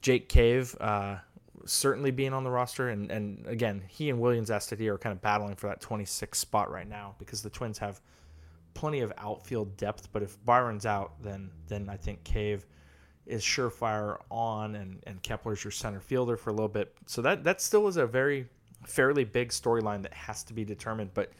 Jake 0.00 0.28
Cave 0.28 0.76
uh, 0.80 1.16
certainly 1.64 2.10
being 2.10 2.32
on 2.32 2.44
the 2.44 2.50
roster. 2.50 2.88
And, 2.88 3.10
and 3.10 3.46
again, 3.46 3.82
he 3.88 4.10
and 4.10 4.18
Willians 4.20 4.48
Astudillo 4.48 4.94
are 4.94 4.98
kind 4.98 5.12
of 5.12 5.20
battling 5.20 5.56
for 5.56 5.68
that 5.68 5.80
26 5.80 6.38
spot 6.38 6.70
right 6.70 6.88
now 6.88 7.14
because 7.18 7.42
the 7.42 7.50
Twins 7.50 7.78
have 7.78 8.00
plenty 8.78 9.00
of 9.00 9.12
outfield 9.18 9.76
depth. 9.76 10.08
But 10.12 10.22
if 10.22 10.42
Byron's 10.44 10.86
out, 10.86 11.20
then 11.20 11.50
then 11.66 11.88
I 11.88 11.96
think 11.96 12.22
Cave 12.22 12.64
is 13.26 13.42
surefire 13.42 14.18
on, 14.30 14.76
and, 14.76 15.02
and 15.06 15.20
Kepler's 15.22 15.62
your 15.62 15.72
center 15.72 16.00
fielder 16.00 16.36
for 16.36 16.50
a 16.50 16.52
little 16.52 16.68
bit. 16.68 16.94
So 17.06 17.20
that 17.22 17.42
that 17.42 17.60
still 17.60 17.88
is 17.88 17.96
a 17.96 18.06
very 18.06 18.46
fairly 18.86 19.24
big 19.24 19.48
storyline 19.48 20.02
that 20.02 20.14
has 20.14 20.44
to 20.44 20.54
be 20.54 20.64
determined. 20.64 21.10
But 21.12 21.32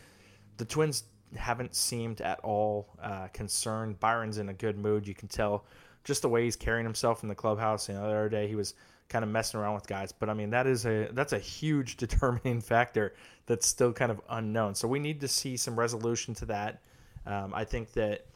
the 0.56 0.64
Twins 0.64 1.04
haven't 1.36 1.76
seemed 1.76 2.20
at 2.22 2.40
all 2.40 2.88
uh, 3.00 3.28
concerned. 3.28 4.00
Byron's 4.00 4.38
in 4.38 4.48
a 4.48 4.54
good 4.54 4.76
mood. 4.76 5.06
You 5.06 5.14
can 5.14 5.28
tell 5.28 5.64
just 6.02 6.22
the 6.22 6.28
way 6.28 6.42
he's 6.42 6.56
carrying 6.56 6.84
himself 6.84 7.22
in 7.22 7.28
the 7.28 7.36
clubhouse. 7.36 7.88
You 7.88 7.94
know, 7.94 8.00
the 8.00 8.08
other 8.08 8.28
day 8.28 8.48
he 8.48 8.56
was 8.56 8.74
kind 9.08 9.22
of 9.22 9.30
messing 9.30 9.60
around 9.60 9.76
with 9.76 9.86
guys, 9.86 10.10
but 10.10 10.28
I 10.28 10.34
mean 10.34 10.50
that 10.50 10.66
is 10.66 10.86
a 10.86 11.08
that's 11.12 11.32
a 11.32 11.38
huge 11.38 11.96
determining 12.04 12.60
factor 12.60 13.14
that's 13.46 13.66
still 13.68 13.92
kind 13.92 14.10
of 14.10 14.20
unknown. 14.28 14.74
So 14.74 14.88
we 14.88 14.98
need 14.98 15.20
to 15.20 15.28
see 15.28 15.56
some 15.56 15.78
resolution 15.78 16.34
to 16.34 16.46
that. 16.46 16.82
Um, 17.26 17.52
I 17.54 17.64
think 17.64 17.92
that 17.92 18.26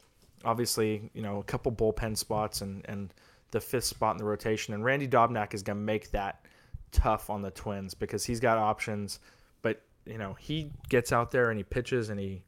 obviously 0.44 1.10
you 1.14 1.22
know 1.22 1.38
a 1.38 1.44
couple 1.44 1.72
bullpen 1.72 2.16
spots 2.16 2.60
and 2.60 2.84
and 2.88 3.12
the 3.50 3.60
fifth 3.60 3.84
spot 3.84 4.14
in 4.14 4.18
the 4.18 4.24
rotation, 4.24 4.74
and 4.74 4.84
Randy 4.84 5.08
Dobnak 5.08 5.54
is 5.54 5.62
going 5.62 5.78
to 5.78 5.84
make 5.84 6.10
that 6.12 6.46
tough 6.90 7.30
on 7.30 7.42
the 7.42 7.50
Twins 7.50 7.94
because 7.94 8.24
he's 8.24 8.40
got 8.40 8.58
options, 8.58 9.20
but 9.60 9.82
you 10.06 10.18
know 10.18 10.34
he 10.34 10.70
gets 10.88 11.12
out 11.12 11.30
there 11.30 11.50
and 11.50 11.58
he 11.58 11.64
pitches 11.64 12.08
and 12.08 12.18
he 12.18 12.42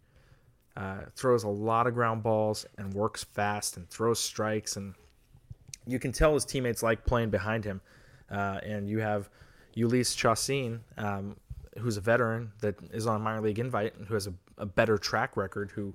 uh, 0.76 1.02
throws 1.14 1.44
a 1.44 1.48
lot 1.48 1.86
of 1.86 1.94
ground 1.94 2.22
balls 2.22 2.66
and 2.78 2.92
works 2.94 3.24
fast 3.24 3.76
and 3.76 3.88
throws 3.88 4.18
strikes 4.18 4.76
and 4.76 4.94
you 5.86 5.98
can 5.98 6.12
tell 6.12 6.34
his 6.34 6.44
teammates 6.44 6.82
like 6.82 7.04
playing 7.04 7.30
behind 7.30 7.64
him. 7.64 7.80
Uh, 8.30 8.58
and 8.64 8.88
you 8.88 9.00
have 9.00 9.28
Jhoulys 9.76 10.16
Chacin, 10.16 10.80
um, 10.96 11.36
who's 11.78 11.96
a 11.96 12.00
veteran 12.00 12.52
that 12.60 12.76
is 12.92 13.06
on 13.06 13.16
a 13.16 13.18
minor 13.18 13.40
league 13.40 13.58
invite 13.58 13.96
and 13.96 14.06
who 14.06 14.14
has 14.14 14.26
a, 14.26 14.32
a, 14.58 14.66
better 14.66 14.96
track 14.96 15.36
record, 15.36 15.70
who, 15.72 15.94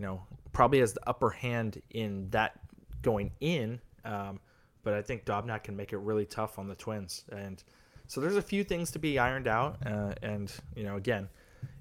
you 0.00 0.06
know, 0.06 0.22
probably 0.54 0.78
has 0.80 0.94
the 0.94 1.06
upper 1.06 1.28
hand 1.28 1.82
in 1.90 2.26
that 2.30 2.58
going 3.02 3.30
in. 3.40 3.78
Um, 4.06 4.40
but 4.82 4.94
I 4.94 5.02
think 5.02 5.26
Dobnak 5.26 5.64
can 5.64 5.76
make 5.76 5.92
it 5.92 5.98
really 5.98 6.24
tough 6.24 6.58
on 6.58 6.68
the 6.68 6.74
Twins. 6.74 7.24
And 7.30 7.62
so 8.06 8.18
there's 8.18 8.36
a 8.36 8.42
few 8.42 8.64
things 8.64 8.90
to 8.92 8.98
be 8.98 9.18
ironed 9.18 9.46
out. 9.46 9.76
Uh, 9.84 10.14
and, 10.22 10.50
you 10.74 10.84
know, 10.84 10.96
again, 10.96 11.28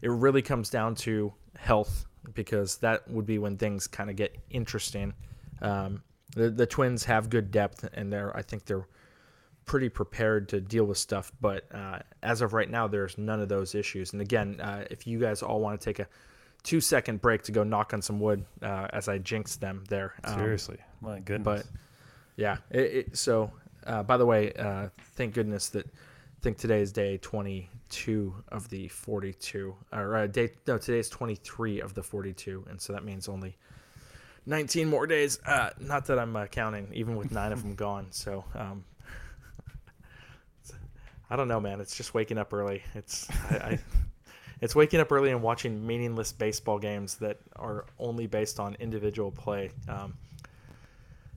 it 0.02 0.12
really 0.12 0.42
comes 0.42 0.70
down 0.70 0.96
to 0.96 1.34
health 1.58 2.08
because 2.34 2.76
that 2.80 3.10
would 3.10 3.26
be 3.26 3.40
when 3.40 3.56
things 3.56 3.88
kind 3.88 4.10
of 4.10 4.18
get 4.18 4.36
interesting. 4.50 5.14
Um, 5.62 6.04
the, 6.36 6.50
the 6.50 6.66
Twins 6.66 7.06
have 7.06 7.30
good 7.30 7.52
depth, 7.52 7.88
and 7.94 8.12
they're 8.12 8.36
I 8.36 8.42
think 8.42 8.66
they're 8.66 8.88
pretty 9.66 9.88
prepared 9.88 10.50
to 10.50 10.60
deal 10.60 10.84
with 10.84 10.98
stuff. 10.98 11.32
But 11.40 11.74
uh, 11.74 12.00
as 12.22 12.42
of 12.42 12.52
right 12.52 12.70
now, 12.70 12.86
there's 12.86 13.18
none 13.18 13.40
of 13.40 13.48
those 13.48 13.76
issues. 13.76 14.12
And 14.12 14.22
again, 14.22 14.60
uh, 14.60 14.84
if 14.92 15.08
you 15.08 15.20
guys 15.20 15.42
all 15.42 15.62
want 15.62 15.80
to 15.80 15.86
take 15.86 16.00
a 16.00 16.08
two 16.64 16.82
second 16.82 17.22
break 17.22 17.44
to 17.44 17.52
go 17.52 17.64
knock 17.64 17.94
on 17.94 18.02
some 18.02 18.20
wood, 18.20 18.46
uh, 18.62 18.88
as 18.92 19.08
I 19.08 19.18
jinxed 19.18 19.62
them 19.62 19.84
there. 19.90 20.14
Um, 20.24 20.36
Seriously, 20.36 20.78
my 21.02 21.20
goodness. 21.20 21.64
But 21.64 21.66
yeah, 22.36 22.58
it, 22.70 22.80
it, 22.80 23.18
so 23.18 23.52
uh, 23.86 24.04
by 24.04 24.18
the 24.18 24.26
way, 24.26 24.54
uh, 24.54 24.90
thank 25.16 25.34
goodness 25.34 25.70
that 25.70 25.86
I 25.86 26.42
think 26.42 26.58
today 26.58 26.82
is 26.82 26.92
day 26.92 27.18
22 27.18 28.34
of 28.50 28.70
the 28.70 28.88
42, 28.88 29.76
or 29.92 30.16
uh, 30.16 30.28
day 30.28 30.52
no, 30.68 30.78
today 30.78 31.00
is 31.00 31.10
23 31.10 31.82
of 31.82 31.94
the 31.94 32.04
42, 32.04 32.66
and 32.70 32.80
so 32.80 32.94
that 32.94 33.04
means 33.04 33.28
only 33.28 33.58
19 34.46 34.90
more 34.90 35.06
days. 35.08 35.40
Uh, 35.46 35.70
not 35.80 36.06
that 36.06 36.20
I'm 36.20 36.36
uh, 36.36 36.48
counting, 36.48 36.90
even 36.94 37.16
with 37.16 37.32
nine 37.32 37.52
of 37.52 37.62
them 37.62 37.76
gone. 37.76 38.08
So, 38.12 38.46
um, 38.56 38.84
I 41.30 41.36
don't 41.36 41.48
know, 41.48 41.60
man. 41.60 41.82
It's 41.82 41.96
just 41.96 42.14
waking 42.14 42.38
up 42.38 42.54
early. 42.54 42.84
It's 42.96 43.30
I, 43.52 43.56
I, 43.56 43.80
it's 44.62 44.76
waking 44.76 45.00
up 45.00 45.12
early 45.12 45.32
and 45.32 45.42
watching 45.42 45.86
meaningless 45.86 46.32
baseball 46.32 46.80
games 46.80 47.16
that 47.18 47.38
are 47.56 47.86
only 47.98 48.28
based 48.28 48.60
on 48.60 48.76
individual 48.80 49.32
play, 49.32 49.72
um, 49.88 50.16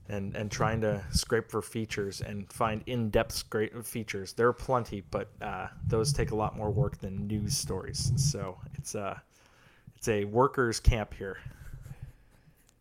and 0.08 0.36
and 0.36 0.50
trying 0.50 0.80
to 0.80 1.02
scrape 1.10 1.50
for 1.50 1.62
features 1.62 2.20
and 2.20 2.52
find 2.52 2.82
in-depth 2.86 3.32
scrape 3.32 3.84
features. 3.84 4.32
There 4.32 4.48
are 4.48 4.52
plenty, 4.52 5.02
but 5.10 5.28
uh, 5.40 5.68
those 5.86 6.12
take 6.12 6.32
a 6.32 6.36
lot 6.36 6.56
more 6.56 6.70
work 6.70 6.98
than 6.98 7.26
news 7.26 7.56
stories. 7.56 8.12
So 8.16 8.58
it's 8.74 8.94
a 8.94 9.02
uh, 9.02 9.18
it's 9.96 10.08
a 10.08 10.24
workers' 10.24 10.80
camp 10.80 11.14
here. 11.14 11.38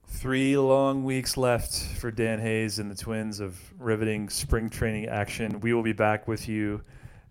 Three 0.08 0.58
long 0.58 1.06
weeks 1.06 1.38
left 1.38 1.73
for 1.73 2.12
Dan 2.12 2.39
Hayes 2.39 2.80
and 2.80 2.91
the 2.91 2.95
Twins 2.95 3.39
of 3.39 3.58
riveting 3.80 4.30
spring 4.30 4.69
training 4.69 5.08
action. 5.08 5.62
We 5.62 5.73
will 5.73 5.84
be 5.84 5.93
back 5.93 6.27
with 6.27 6.49
you 6.49 6.82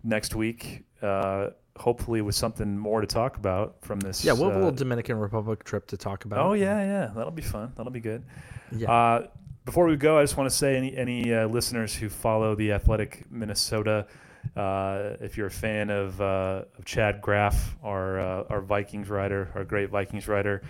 next 0.03 0.33
week, 0.33 0.83
uh, 1.01 1.49
hopefully 1.77 2.21
with 2.21 2.35
something 2.35 2.77
more 2.77 3.01
to 3.01 3.07
talk 3.07 3.37
about 3.37 3.75
from 3.81 3.99
this. 3.99 4.23
Yeah, 4.23 4.33
we'll 4.33 4.49
have 4.49 4.53
uh, 4.53 4.57
a 4.57 4.59
little 4.59 4.71
Dominican 4.75 5.17
Republic 5.17 5.63
trip 5.63 5.87
to 5.87 5.97
talk 5.97 6.25
about. 6.25 6.39
Oh 6.39 6.53
yeah, 6.53 6.79
yeah, 6.79 7.11
that'll 7.15 7.31
be 7.31 7.41
fun. 7.41 7.73
That'll 7.75 7.91
be 7.91 7.99
good. 7.99 8.23
Yeah. 8.71 8.91
Uh, 8.91 9.27
before 9.65 9.85
we 9.85 9.95
go, 9.95 10.17
I 10.17 10.23
just 10.23 10.37
want 10.37 10.49
to 10.49 10.55
say 10.55 10.75
any 10.75 10.95
any 10.95 11.33
uh, 11.33 11.47
listeners 11.47 11.93
who 11.93 12.09
follow 12.09 12.55
the 12.55 12.73
Athletic 12.73 13.31
Minnesota. 13.31 14.07
Uh, 14.55 15.17
if 15.21 15.37
you're 15.37 15.47
a 15.47 15.51
fan 15.51 15.91
of, 15.91 16.19
uh, 16.19 16.63
of 16.75 16.83
Chad 16.83 17.21
Graff, 17.21 17.75
our 17.83 18.19
uh, 18.19 18.43
our 18.49 18.61
Vikings 18.61 19.07
writer, 19.07 19.51
our 19.53 19.63
great 19.63 19.89
Vikings 19.91 20.27
writer, 20.27 20.63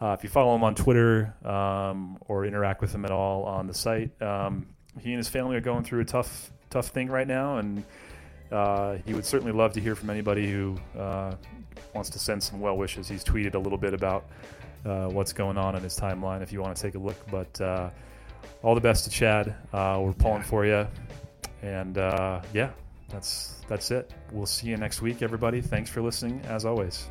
uh, 0.00 0.16
if 0.18 0.24
you 0.24 0.30
follow 0.30 0.54
him 0.54 0.64
on 0.64 0.74
Twitter 0.74 1.34
um, 1.44 2.18
or 2.22 2.46
interact 2.46 2.80
with 2.80 2.94
him 2.94 3.04
at 3.04 3.10
all 3.10 3.44
on 3.44 3.66
the 3.66 3.74
site, 3.74 4.10
um, 4.22 4.66
he 4.98 5.10
and 5.10 5.18
his 5.18 5.28
family 5.28 5.56
are 5.56 5.60
going 5.60 5.84
through 5.84 6.00
a 6.00 6.04
tough, 6.04 6.50
tough 6.70 6.88
thing 6.88 7.08
right 7.08 7.26
now, 7.26 7.58
and 7.58 7.84
uh, 8.50 8.96
he 9.06 9.14
would 9.14 9.24
certainly 9.24 9.52
love 9.52 9.72
to 9.74 9.80
hear 9.80 9.94
from 9.94 10.10
anybody 10.10 10.50
who 10.50 10.76
uh, 10.98 11.34
wants 11.94 12.10
to 12.10 12.18
send 12.18 12.42
some 12.42 12.60
well 12.60 12.76
wishes. 12.76 13.08
He's 13.08 13.24
tweeted 13.24 13.54
a 13.54 13.58
little 13.58 13.78
bit 13.78 13.94
about 13.94 14.26
uh, 14.84 15.08
what's 15.08 15.32
going 15.32 15.58
on 15.58 15.74
in 15.74 15.82
his 15.82 15.98
timeline. 15.98 16.42
If 16.42 16.52
you 16.52 16.60
want 16.60 16.76
to 16.76 16.82
take 16.82 16.94
a 16.94 16.98
look, 16.98 17.16
but 17.30 17.60
uh, 17.60 17.90
all 18.62 18.74
the 18.74 18.80
best 18.80 19.04
to 19.04 19.10
Chad. 19.10 19.54
Uh, 19.72 20.00
we're 20.02 20.12
pulling 20.12 20.42
for 20.42 20.64
you, 20.64 20.86
and 21.62 21.96
yeah, 22.52 22.70
that's 23.08 23.62
that's 23.68 23.90
it. 23.90 24.12
We'll 24.32 24.46
see 24.46 24.68
you 24.68 24.76
next 24.76 25.02
week, 25.02 25.22
everybody. 25.22 25.60
Thanks 25.60 25.90
for 25.90 26.00
listening, 26.00 26.40
as 26.48 26.64
always. 26.64 27.08